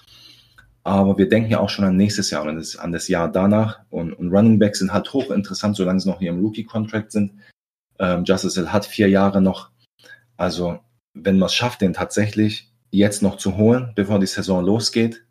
[0.82, 3.80] Aber wir denken ja auch schon an nächstes Jahr und an das Jahr danach.
[3.88, 7.34] Und, und Running Backs sind halt hochinteressant, solange sie noch hier im Rookie-Contract sind.
[8.00, 9.70] Ähm, Justice Hill hat vier Jahre noch.
[10.36, 10.80] Also,
[11.14, 15.24] wenn man es schafft, den tatsächlich jetzt noch zu holen, bevor die Saison losgeht,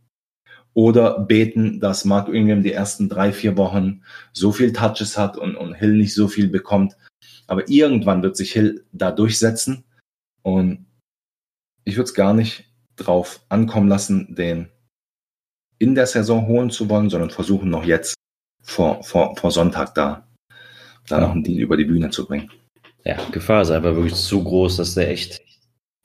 [0.74, 5.56] oder beten, dass Mark Ingram die ersten drei, vier Wochen so viel Touches hat und,
[5.56, 6.96] und Hill nicht so viel bekommt.
[7.48, 9.84] Aber irgendwann wird sich Hill da durchsetzen.
[10.44, 10.86] Und
[11.86, 12.66] ich würde es gar nicht
[12.96, 14.70] drauf ankommen lassen, den
[15.80, 18.16] in der Saison holen zu wollen, sondern versuchen noch jetzt
[18.62, 20.28] vor, vor, vor Sonntag da,
[21.08, 22.52] da noch einen Deal über die Bühne zu bringen.
[23.06, 25.42] Ja, Gefahr ist einfach wirklich zu groß, dass der echt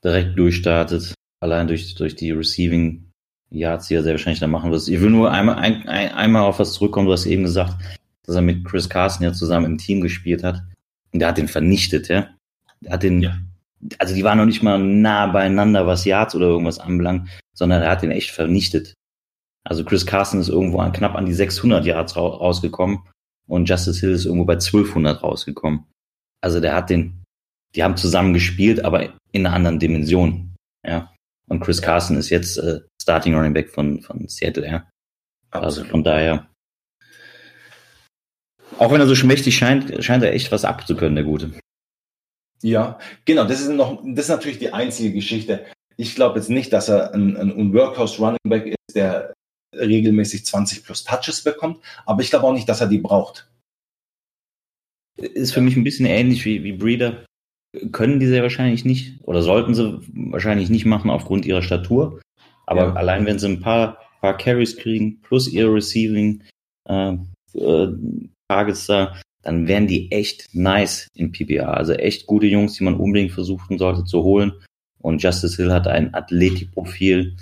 [0.02, 1.14] direkt durchstartet.
[1.40, 3.10] Allein durch, durch die Receiving
[3.50, 4.86] Yards, die er sehr wahrscheinlich dann machen wird.
[4.88, 7.06] Ich will nur einmal, ein, ein, einmal auf was zurückkommen.
[7.06, 7.74] Du hast eben gesagt,
[8.24, 10.62] dass er mit Chris Carson ja zusammen im Team gespielt hat.
[11.12, 12.28] Und der hat den vernichtet, ja.
[12.80, 13.36] Der hat den ja
[13.98, 17.90] also die waren noch nicht mal nah beieinander, was Yards oder irgendwas anbelangt, sondern er
[17.90, 18.94] hat den echt vernichtet.
[19.64, 23.00] Also Chris Carson ist irgendwo an, knapp an die 600 Yards ra rausgekommen
[23.46, 25.86] und Justice Hill ist irgendwo bei 1200 rausgekommen.
[26.42, 27.24] Also der hat den,
[27.74, 30.54] die haben zusammen gespielt, aber in einer anderen Dimension.
[30.86, 31.12] Ja.
[31.48, 34.88] Und Chris Carson ist jetzt äh, Starting Running Back von, von Seattle, ja.
[35.50, 36.48] Also von daher.
[38.78, 41.52] Auch wenn er so schmächtig scheint, scheint er echt was abzukönnen, der Gute.
[42.64, 45.66] Ja, genau, das ist noch, das ist natürlich die einzige Geschichte.
[45.98, 49.34] Ich glaube jetzt nicht, dass er ein, ein Workhorse Running Back ist, der
[49.76, 53.50] regelmäßig 20 plus Touches bekommt, aber ich glaube auch nicht, dass er die braucht.
[55.18, 57.26] Ist für mich ein bisschen ähnlich wie, wie Breeder.
[57.92, 62.22] Können die sehr wahrscheinlich nicht oder sollten sie wahrscheinlich nicht machen aufgrund ihrer Statur.
[62.64, 62.92] Aber ja.
[62.94, 66.42] allein wenn sie ein paar, paar Carries kriegen, plus ihr Receiving
[66.88, 67.12] äh,
[67.52, 67.88] äh,
[68.48, 71.74] Targets da, dann wären die echt nice in PPA.
[71.74, 74.52] Also echt gute Jungs, die man unbedingt versuchen sollte zu holen.
[74.98, 77.36] Und Justice Hill hat ein Athletikprofil.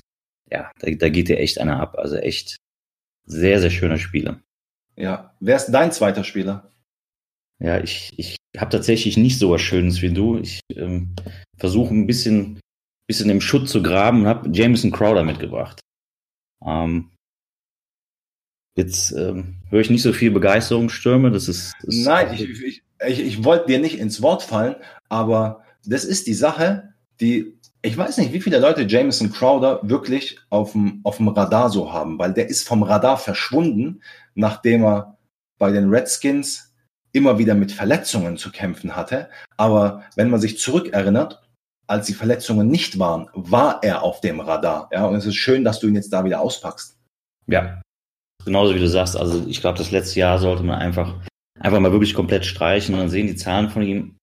[0.51, 1.97] Ja, da, da geht dir echt einer ab.
[1.97, 2.57] Also echt
[3.25, 4.41] sehr, sehr schöner Spieler.
[4.97, 5.35] Ja.
[5.41, 6.71] Wer ist dein zweiter Spieler?
[7.61, 10.39] Ja, ich, ich habe tatsächlich nicht so was Schönes wie du.
[10.39, 11.15] Ich ähm,
[11.57, 12.59] versuche ein bisschen,
[13.07, 15.79] bisschen im Schutt zu graben und habe Jameson Crowder mitgebracht.
[16.67, 17.12] Ähm,
[18.75, 21.31] jetzt ähm, höre ich nicht so viel Begeisterungsstürme.
[21.31, 24.77] Das ist, das Nein, ich, ich, ich, ich wollte dir nicht ins Wort fallen,
[25.09, 30.39] aber das ist die Sache, die ich weiß nicht, wie viele Leute Jameson Crowder wirklich
[30.51, 34.01] auf dem, auf dem Radar so haben, weil der ist vom Radar verschwunden,
[34.35, 35.19] nachdem er
[35.59, 36.73] bei den Redskins
[37.11, 39.29] immer wieder mit Verletzungen zu kämpfen hatte.
[39.57, 41.43] Aber wenn man sich zurückerinnert,
[41.89, 44.89] als die Verletzungen nicht waren, war er auf dem Radar.
[44.93, 46.97] Ja, und es ist schön, dass du ihn jetzt da wieder auspackst.
[47.49, 47.83] Ja,
[48.45, 49.17] genauso wie du sagst.
[49.17, 51.15] Also ich glaube, das letzte Jahr sollte man einfach,
[51.59, 52.95] einfach mal wirklich komplett streichen.
[52.95, 54.17] Und dann sehen die Zahlen von ihm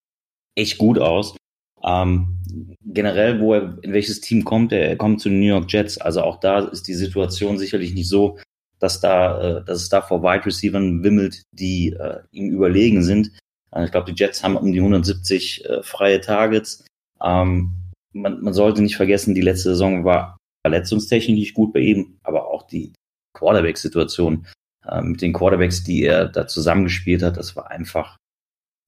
[0.56, 1.36] echt gut aus.
[1.84, 2.40] Ähm,
[2.84, 4.96] generell, wo er, in welches Team kommt er?
[4.98, 5.98] Kommt zu den New York Jets.
[5.98, 8.38] Also auch da ist die Situation sicherlich nicht so,
[8.80, 13.32] dass da, äh, dass es da vor Wide Receivern wimmelt, die äh, ihm überlegen sind.
[13.72, 16.86] Also ich glaube, die Jets haben um die 170 äh, freie Targets.
[17.24, 17.72] Ähm,
[18.14, 22.64] man, man sollte nicht vergessen, die letzte Saison war verletzungstechnisch gut bei ihm, aber auch
[22.64, 22.94] die
[23.34, 24.48] Quarterback-Situation
[24.86, 28.18] äh, mit den Quarterbacks, die er da zusammengespielt hat, das war einfach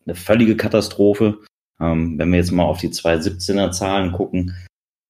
[0.06, 1.40] eine völlige Katastrophe.
[1.80, 4.56] Ähm, wenn wir jetzt mal auf die 217er Zahlen gucken,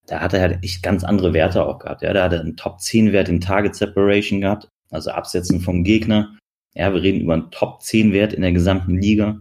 [0.08, 2.02] da hat er halt echt ganz andere Werte auch gehabt.
[2.02, 5.84] Ja, da hat er einen Top 10 Wert in Target Separation gehabt, also Absetzen vom
[5.84, 6.38] Gegner.
[6.74, 9.40] Ja, wir reden über einen Top 10 Wert in der gesamten Liga.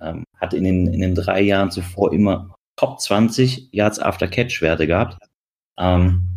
[0.00, 4.60] Ähm, hat in den, in den drei Jahren zuvor immer Top 20 Yards After Catch
[4.60, 5.18] Werte gehabt.
[5.78, 6.31] Ähm,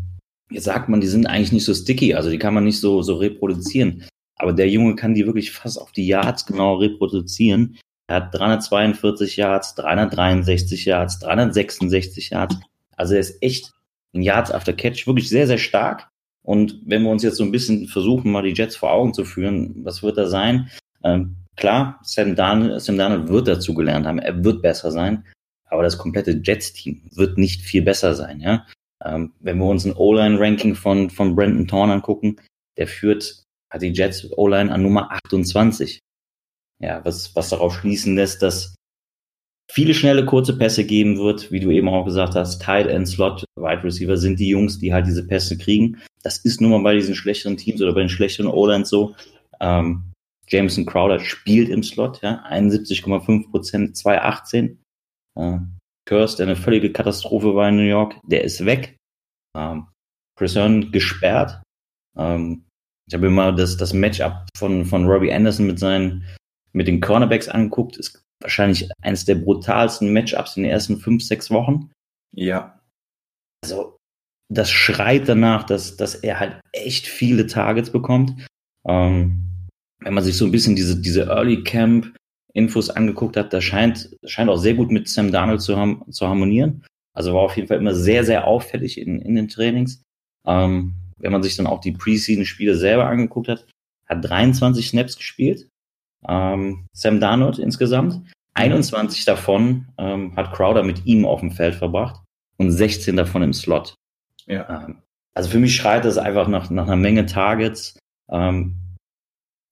[0.50, 3.02] jetzt sagt man, die sind eigentlich nicht so sticky, also die kann man nicht so,
[3.02, 4.06] so reproduzieren.
[4.38, 7.78] Aber der Junge kann die wirklich fast auf die Yards genau reproduzieren.
[8.08, 12.58] Er hat 342 Yards, 363 Yards, 366 Yards.
[12.96, 13.74] Also er ist echt
[14.12, 16.10] in Yards after Catch wirklich sehr, sehr stark.
[16.46, 19.26] Und wenn wir uns jetzt so ein bisschen versuchen, mal die Jets vor Augen zu
[19.26, 20.70] führen, was wird er sein?
[21.04, 25.26] Ähm, klar, Sam Darnold, Sam Darnold wird dazu gelernt haben, er wird besser sein,
[25.66, 28.41] aber das komplette Jets-Team wird nicht viel besser sein.
[28.41, 28.66] Ja?
[29.04, 32.38] Ähm, wenn wir uns ein O-Line-Ranking von, von Brandon Thorne angucken,
[32.78, 36.00] der führt, hat die Jets O-Line an Nummer 28.
[36.82, 38.76] Ja, was, was darauf schließen lässt, dass
[39.72, 43.46] viele schnelle kurze Pässe geben wird, wie du eben auch gesagt hast, Tight End, Slot,
[43.58, 46.02] Wide Receiver sind die Jungs, die halt diese Pässe kriegen.
[46.24, 49.16] Das ist nun mal bei diesen schlechteren Teams oder bei den schlechteren O-Lines so.
[49.60, 50.12] Ähm,
[50.48, 54.80] Jameson Crowder spielt im Slot, ja, 71,5 Prozent, 218.
[55.36, 55.58] Äh,
[56.06, 58.95] Curse, der eine völlige Katastrophe war in New York, der ist weg.
[59.58, 59.88] Ähm,
[60.38, 61.62] Chris Hearn gesperrt.
[62.18, 62.66] Ähm,
[63.08, 66.26] ich habe mal das, das Matchup von, von Robbie Anderson mit seinen,
[66.74, 67.97] mit den Cornerbacks angeguckt.
[67.97, 71.91] Ist wahrscheinlich eines der brutalsten Matchups in den ersten fünf, sechs Wochen.
[72.36, 72.80] Ja.
[73.64, 73.97] Also,
[74.51, 78.47] das schreit danach, dass, dass er halt echt viele Targets bekommt.
[78.88, 79.45] Ähm,
[79.99, 82.16] wenn man sich so ein bisschen diese, diese Early Camp
[82.56, 86.28] Infos angeguckt hat, das scheint, scheint auch sehr gut mit Sam Darnold zu, ham, zu
[86.28, 86.84] harmonieren.
[87.14, 90.01] Also war auf jeden Fall immer sehr, sehr auffällig in, in den Trainings.
[90.47, 93.66] Ähm, wenn man sich dann auch die Preseason-Spiele selber angeguckt hat,
[94.08, 95.68] hat 23 Snaps gespielt.
[96.28, 98.22] Ähm, Sam Darnold insgesamt.
[98.53, 102.22] 21 davon ähm, hat Crowder mit ihm auf dem Feld verbracht
[102.58, 103.95] und 16 davon im Slot.
[104.45, 104.86] Ja.
[104.86, 105.01] Ähm,
[105.34, 107.99] also für mich schreit das einfach nach, nach einer Menge Targets.
[108.30, 108.78] Ähm,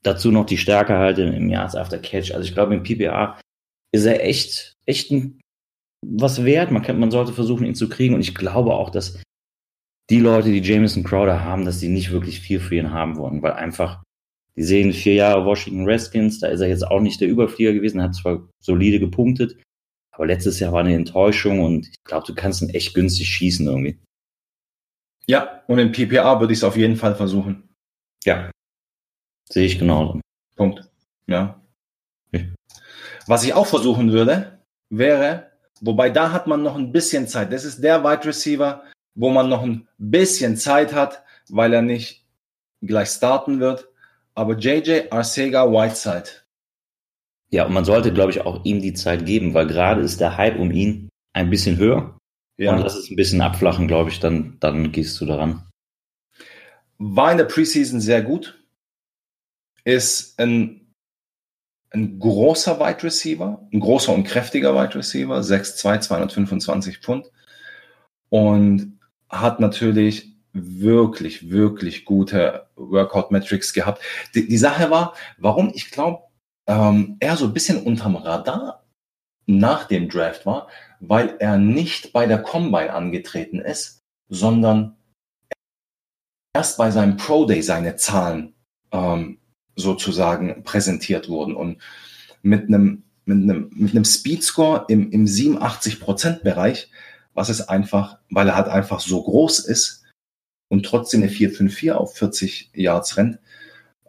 [0.03, 2.31] dazu noch die Stärke halt im, im Yards After Catch.
[2.31, 3.39] Also ich glaube, im PPA
[3.91, 5.41] ist er echt, echt ein,
[6.05, 6.71] was wert.
[6.71, 8.13] Man, kann, man sollte versuchen, ihn zu kriegen.
[8.13, 9.21] Und ich glaube auch, dass
[10.09, 13.41] die Leute, die Jameson Crowder haben, dass sie nicht wirklich viel für ihn haben wollen,
[13.41, 14.03] weil einfach
[14.55, 18.03] die sehen vier Jahre Washington Redskins, da ist er jetzt auch nicht der Überflieger gewesen,
[18.03, 19.57] hat zwar solide gepunktet,
[20.11, 23.65] aber letztes Jahr war eine Enttäuschung und ich glaube, du kannst ihn echt günstig schießen
[23.65, 23.99] irgendwie.
[25.25, 27.69] Ja, und in PPA würde ich es auf jeden Fall versuchen.
[28.25, 28.51] Ja,
[29.49, 30.19] sehe ich genau.
[30.55, 30.89] Punkt.
[31.27, 31.59] Ja.
[33.27, 37.53] Was ich auch versuchen würde, wäre, wobei da hat man noch ein bisschen Zeit.
[37.53, 38.83] Das ist der Wide Receiver,
[39.15, 42.25] wo man noch ein bisschen Zeit hat, weil er nicht
[42.81, 43.87] gleich starten wird
[44.35, 46.29] aber JJ Arcega Whiteside.
[47.49, 50.37] Ja, und man sollte, glaube ich, auch ihm die Zeit geben, weil gerade ist der
[50.37, 52.17] Hype um ihn ein bisschen höher.
[52.57, 52.73] Ja.
[52.73, 55.63] Und lass es ein bisschen abflachen, glaube ich, dann, dann gehst du daran.
[56.97, 58.62] War in der Preseason sehr gut.
[59.85, 60.93] Ist ein,
[61.91, 67.31] ein großer Wide Receiver, ein großer und kräftiger Wide Receiver, 6'2, 225 Pfund.
[68.29, 74.01] Und hat natürlich wirklich, wirklich gute Workout-Metrics gehabt.
[74.35, 76.23] Die, die, Sache war, warum ich glaube,
[76.67, 78.85] ähm, er so ein bisschen unterm Radar
[79.45, 80.69] nach dem Draft war,
[80.99, 84.95] weil er nicht bei der Combine angetreten ist, sondern
[86.55, 88.53] erst bei seinem Pro Day seine Zahlen
[88.91, 89.39] ähm,
[89.75, 91.77] sozusagen präsentiert wurden und
[92.41, 96.89] mit einem mit einem mit einem Speedscore im im 87% Bereich,
[97.33, 100.03] was ist einfach, weil er halt einfach so groß ist
[100.69, 103.39] und trotzdem eine 454 auf 40 Yards rennt,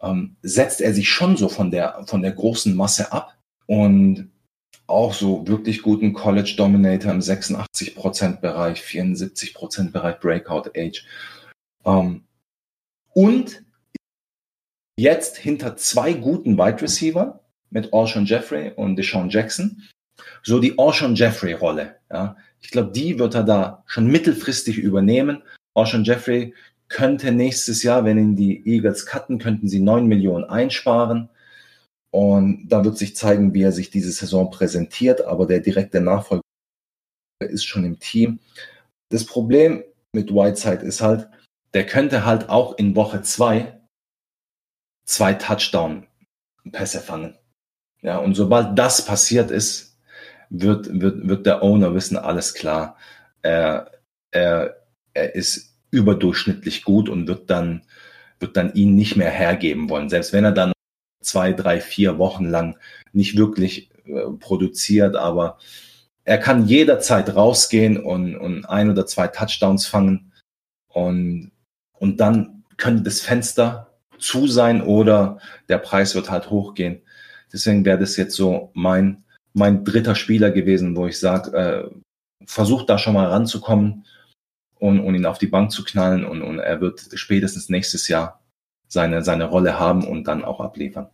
[0.01, 3.37] ähm, setzt er sich schon so von der von der großen Masse ab
[3.67, 4.29] und
[4.87, 11.03] auch so wirklich guten College Dominator im 86% Bereich, 74% Bereich Breakout Age.
[11.85, 12.23] Ähm,
[13.13, 13.64] und
[14.97, 17.39] jetzt hinter zwei guten Wide Receiver
[17.69, 19.83] mit Alshon Jeffrey und Deshaun Jackson,
[20.43, 21.95] so die Alshon Jeffrey Rolle.
[22.11, 22.37] Ja.
[22.61, 25.43] Ich glaube, die wird er da schon mittelfristig übernehmen.
[25.73, 26.53] Alshon Jeffrey
[26.87, 31.29] könnte nächstes Jahr, wenn ihn die Eagles cutten, könnten sie neun Millionen einsparen.
[32.11, 35.25] Und da wird sich zeigen, wie er sich diese Saison präsentiert.
[35.25, 36.41] Aber der direkte Nachfolger
[37.39, 38.39] ist schon im Team.
[39.09, 39.83] Das Problem
[40.13, 41.27] mit Whiteside ist halt,
[41.73, 43.74] der könnte halt auch in Woche zwei
[45.05, 47.37] zwei Touchdown-Pässe fangen.
[48.01, 49.97] Ja, und sobald das passiert ist,
[50.49, 52.97] wird, wird, wird der Owner wissen, alles klar.
[53.41, 53.91] Er,
[54.31, 54.75] er,
[55.13, 57.83] er ist überdurchschnittlich gut und wird dann,
[58.39, 60.09] wird dann ihn nicht mehr hergeben wollen.
[60.09, 60.73] Selbst wenn er dann
[61.23, 62.77] zwei, drei, vier Wochen lang
[63.13, 65.57] nicht wirklich äh, produziert, aber
[66.23, 70.31] er kann jederzeit rausgehen und, und ein oder zwei Touchdowns fangen
[70.87, 71.51] und,
[71.93, 75.39] und dann könnte das Fenster zu sein oder
[75.69, 77.01] der Preis wird halt hochgehen.
[77.51, 81.89] Deswegen wäre das jetzt so mein, mein dritter Spieler gewesen, wo ich sage, äh,
[82.45, 84.05] versucht da schon mal ranzukommen
[84.79, 88.43] und, und ihn auf die Bank zu knallen und, und er wird spätestens nächstes Jahr
[88.87, 91.09] seine, seine Rolle haben und dann auch abliefern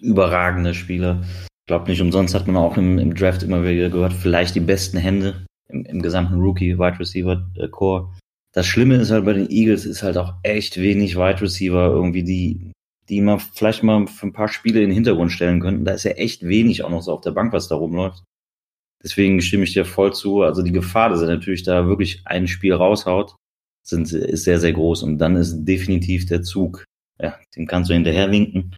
[0.00, 1.22] überragende Spieler.
[1.22, 4.60] Ich glaube, nicht umsonst hat man auch im, im, Draft immer wieder gehört, vielleicht die
[4.60, 8.14] besten Hände im, im gesamten Rookie-Wide Receiver-Core.
[8.52, 12.24] Das Schlimme ist halt bei den Eagles ist halt auch echt wenig Wide Receiver irgendwie,
[12.24, 12.72] die,
[13.08, 15.84] die man vielleicht mal für ein paar Spiele in den Hintergrund stellen könnten.
[15.84, 18.24] Da ist ja echt wenig auch noch so auf der Bank, was da rumläuft.
[19.02, 20.42] Deswegen stimme ich dir voll zu.
[20.42, 23.36] Also die Gefahr, dass er natürlich da wirklich ein Spiel raushaut,
[23.86, 25.02] sind, ist sehr, sehr groß.
[25.02, 26.84] Und dann ist definitiv der Zug,
[27.20, 28.74] ja, den kannst du hinterher winken.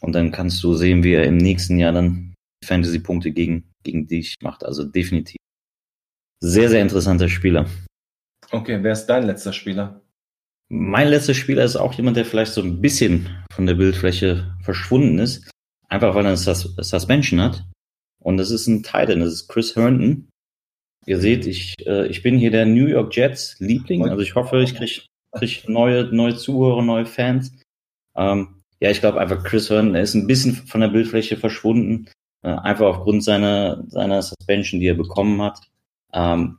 [0.00, 4.34] Und dann kannst du sehen, wie er im nächsten Jahr dann Fantasy-Punkte gegen, gegen dich
[4.42, 4.64] macht.
[4.64, 5.36] Also definitiv.
[6.40, 7.66] Sehr, sehr interessanter Spieler.
[8.50, 10.00] Okay, wer ist dein letzter Spieler?
[10.68, 15.18] Mein letzter Spieler ist auch jemand, der vielleicht so ein bisschen von der Bildfläche verschwunden
[15.18, 15.50] ist.
[15.88, 17.64] Einfach weil er eine Sus Suspension hat.
[18.20, 20.28] Und das ist ein Titan, das ist Chris Herndon.
[21.06, 24.08] Ihr seht, ich, äh, ich bin hier der New York Jets Liebling.
[24.08, 27.52] Also ich hoffe, ich kriege krieg neue, neue Zuhörer, neue Fans.
[28.16, 32.08] Ähm, ja, ich glaube einfach Chris Herndon, er ist ein bisschen von der Bildfläche verschwunden,
[32.42, 35.60] äh, einfach aufgrund seiner, seiner Suspension, die er bekommen hat.
[36.12, 36.58] Ähm,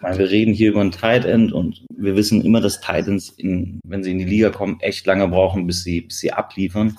[0.00, 3.80] weil wir reden hier über ein Tight End und wir wissen immer, dass Titans, in,
[3.84, 6.96] wenn sie in die Liga kommen, echt lange brauchen, bis sie, bis sie abliefern.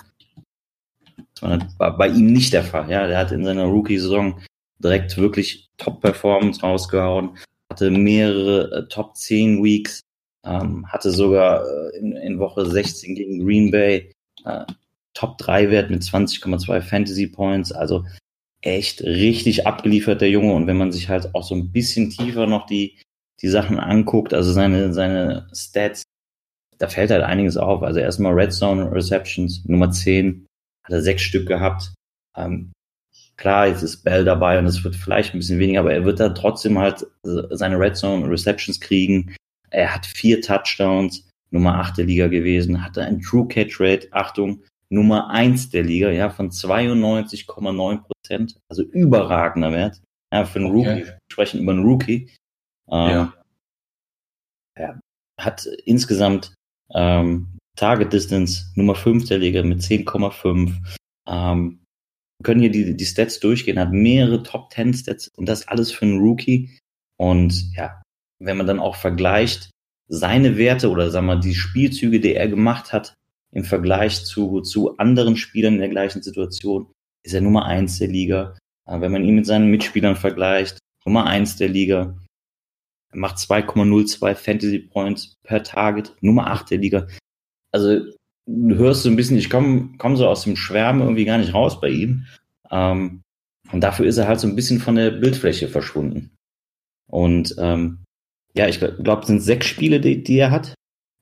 [1.40, 2.88] Das war bei ihm nicht der Fall.
[2.88, 4.40] Ja, der hat in seiner Rookie-Saison
[4.78, 7.36] direkt wirklich Top-Performance rausgehauen,
[7.70, 10.02] hatte mehrere äh, Top 10 Weeks,
[10.44, 14.12] ähm, hatte sogar äh, in, in Woche 16 gegen Green Bay
[14.44, 14.64] äh,
[15.14, 17.72] Top-3-Wert mit 20,2 Fantasy Points.
[17.72, 18.04] Also
[18.62, 20.54] echt richtig abgeliefert, der Junge.
[20.54, 22.98] Und wenn man sich halt auch so ein bisschen tiefer noch die,
[23.40, 26.04] die Sachen anguckt, also seine, seine Stats,
[26.78, 27.82] da fällt halt einiges auf.
[27.82, 30.46] Also erstmal Red Zone Receptions, Nummer 10,
[30.84, 31.92] hat er sechs Stück gehabt.
[32.36, 32.72] Ähm,
[33.36, 36.20] klar, jetzt ist Bell dabei und es wird vielleicht ein bisschen weniger, aber er wird
[36.20, 39.34] da trotzdem halt seine Red Zone Receptions kriegen.
[39.70, 41.28] Er hat vier Touchdowns.
[41.52, 46.10] Nummer 8 der Liga gewesen, hatte ein True Catch Rate, Achtung, Nummer 1 der Liga,
[46.10, 50.00] ja, von 92,9 Prozent, also überragender Wert.
[50.32, 50.88] Ja, für einen okay.
[50.88, 52.30] Rookie, wir sprechen über einen Rookie.
[52.90, 53.34] Ähm, ja.
[54.78, 55.00] ja.
[55.38, 56.54] Hat insgesamt
[56.94, 60.72] ähm, Target Distance Nummer 5 der Liga mit 10,5.
[61.26, 61.84] Ähm,
[62.42, 66.06] können hier die, die Stats durchgehen, hat mehrere Top 10 Stats und das alles für
[66.06, 66.78] einen Rookie.
[67.16, 68.02] Und ja,
[68.40, 69.70] wenn man dann auch vergleicht,
[70.08, 73.14] seine Werte oder sagen wir die Spielzüge, die er gemacht hat
[73.52, 76.90] im Vergleich zu, zu anderen Spielern in der gleichen Situation,
[77.22, 78.56] ist er Nummer eins der Liga.
[78.86, 82.16] Wenn man ihn mit seinen Mitspielern vergleicht, Nummer 1 der Liga.
[83.10, 87.06] Er macht 2,02 Fantasy Points per Target, Nummer 8 der Liga.
[87.72, 88.00] Also
[88.46, 91.54] du hörst so ein bisschen, ich komme komm so aus dem Schwärmen irgendwie gar nicht
[91.54, 92.26] raus bei ihm.
[92.70, 93.22] Ähm,
[93.70, 96.36] und dafür ist er halt so ein bisschen von der Bildfläche verschwunden.
[97.08, 98.04] Und ähm,
[98.54, 100.74] ja, ich glaube, es sind sechs Spiele, die, die er hat.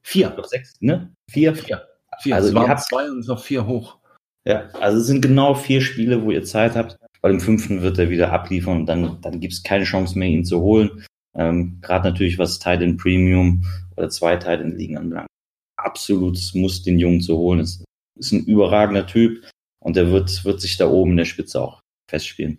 [0.03, 0.31] Vier.
[0.31, 1.13] Doch sechs, ne?
[1.31, 1.55] Vier.
[1.55, 1.87] Vier.
[2.21, 2.35] vier.
[2.35, 4.00] Also es waren zwei und noch vier hoch.
[4.45, 7.99] Ja, also es sind genau vier Spiele, wo ihr Zeit habt, weil im fünften wird
[7.99, 11.05] er wieder abliefern und dann, dann gibt es keine Chance mehr, ihn zu holen.
[11.35, 13.65] Ähm, Gerade natürlich, was Titan Premium
[13.97, 15.29] oder zwei Titan Ligen anbelangt.
[15.77, 17.61] Absolutes Muss, den Jungen zu holen.
[17.61, 17.85] Ist,
[18.19, 19.45] ist ein überragender Typ
[19.81, 22.59] und der wird, wird sich da oben in der Spitze auch festspielen.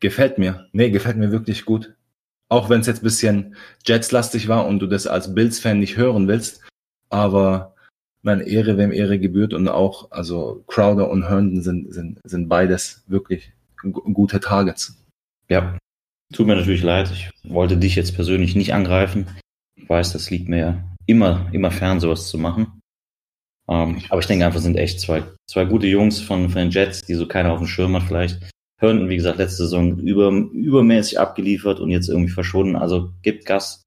[0.00, 0.68] Gefällt mir.
[0.72, 1.94] Nee, gefällt mir wirklich gut.
[2.48, 6.62] Auch wenn es jetzt bisschen Jets-lastig war und du das als Bills-Fan nicht hören willst.
[7.08, 7.73] Aber
[8.24, 13.04] meine Ehre, wem Ehre gebührt und auch, also Crowder und Herndon sind, sind, sind beides
[13.06, 13.52] wirklich
[13.92, 15.04] gute Targets.
[15.48, 15.78] Ja,
[16.32, 17.10] tut mir natürlich leid.
[17.12, 19.26] Ich wollte dich jetzt persönlich nicht angreifen.
[19.76, 22.80] Ich weiß, das liegt mir immer, immer fern, sowas zu machen.
[23.68, 27.02] Ähm, aber ich denke einfach, sind echt zwei, zwei gute Jungs von, von den Jets,
[27.02, 28.40] die so keiner auf dem Schirm hat vielleicht.
[28.78, 32.76] Herndon, wie gesagt, letzte Saison über, übermäßig abgeliefert und jetzt irgendwie verschwunden.
[32.76, 33.82] Also gibt Gas.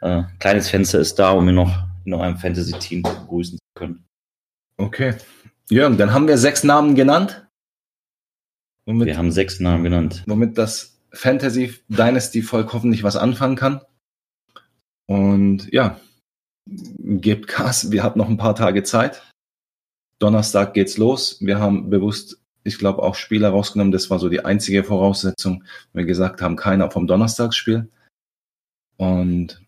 [0.00, 4.04] Äh, kleines Fenster ist da, um ihn noch in eurem Fantasy-Team begrüßen zu können.
[4.76, 5.14] Okay.
[5.70, 7.46] Jürgen, dann haben wir sechs Namen genannt.
[8.86, 10.24] Womit, wir haben sechs Namen genannt.
[10.26, 13.80] Womit das Fantasy Dynasty Volk hoffentlich was anfangen kann.
[15.06, 16.00] Und ja,
[16.66, 17.90] gebt Gas.
[17.90, 19.22] Wir haben noch ein paar Tage Zeit.
[20.18, 21.38] Donnerstag geht's los.
[21.40, 23.92] Wir haben bewusst, ich glaube, auch Spieler rausgenommen.
[23.92, 25.64] Das war so die einzige Voraussetzung.
[25.92, 27.90] Wir gesagt haben, keiner vom Donnerstagsspiel.
[28.96, 29.62] Und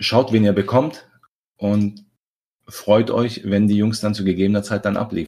[0.00, 1.08] schaut, wen ihr bekommt
[1.56, 2.04] und
[2.70, 5.26] freut euch, wenn die Jungs dann zu gegebener Zeit dann abliefern.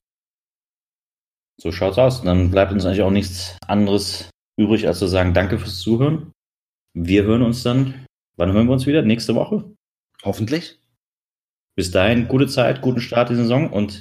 [1.60, 2.22] So schaut's aus.
[2.22, 6.32] Dann bleibt uns eigentlich auch nichts anderes übrig, als zu sagen, danke fürs Zuhören.
[6.94, 8.06] Wir hören uns dann.
[8.36, 9.02] Wann hören wir uns wieder?
[9.02, 9.72] Nächste Woche?
[10.22, 10.80] Hoffentlich.
[11.74, 14.00] Bis dahin, gute Zeit, guten Start die Saison und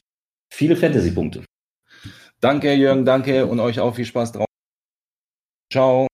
[0.52, 1.46] viele Fantasy-Punkte.
[2.42, 4.48] Danke, Jürgen, danke und euch auch viel Spaß drauf.
[5.72, 6.11] Ciao.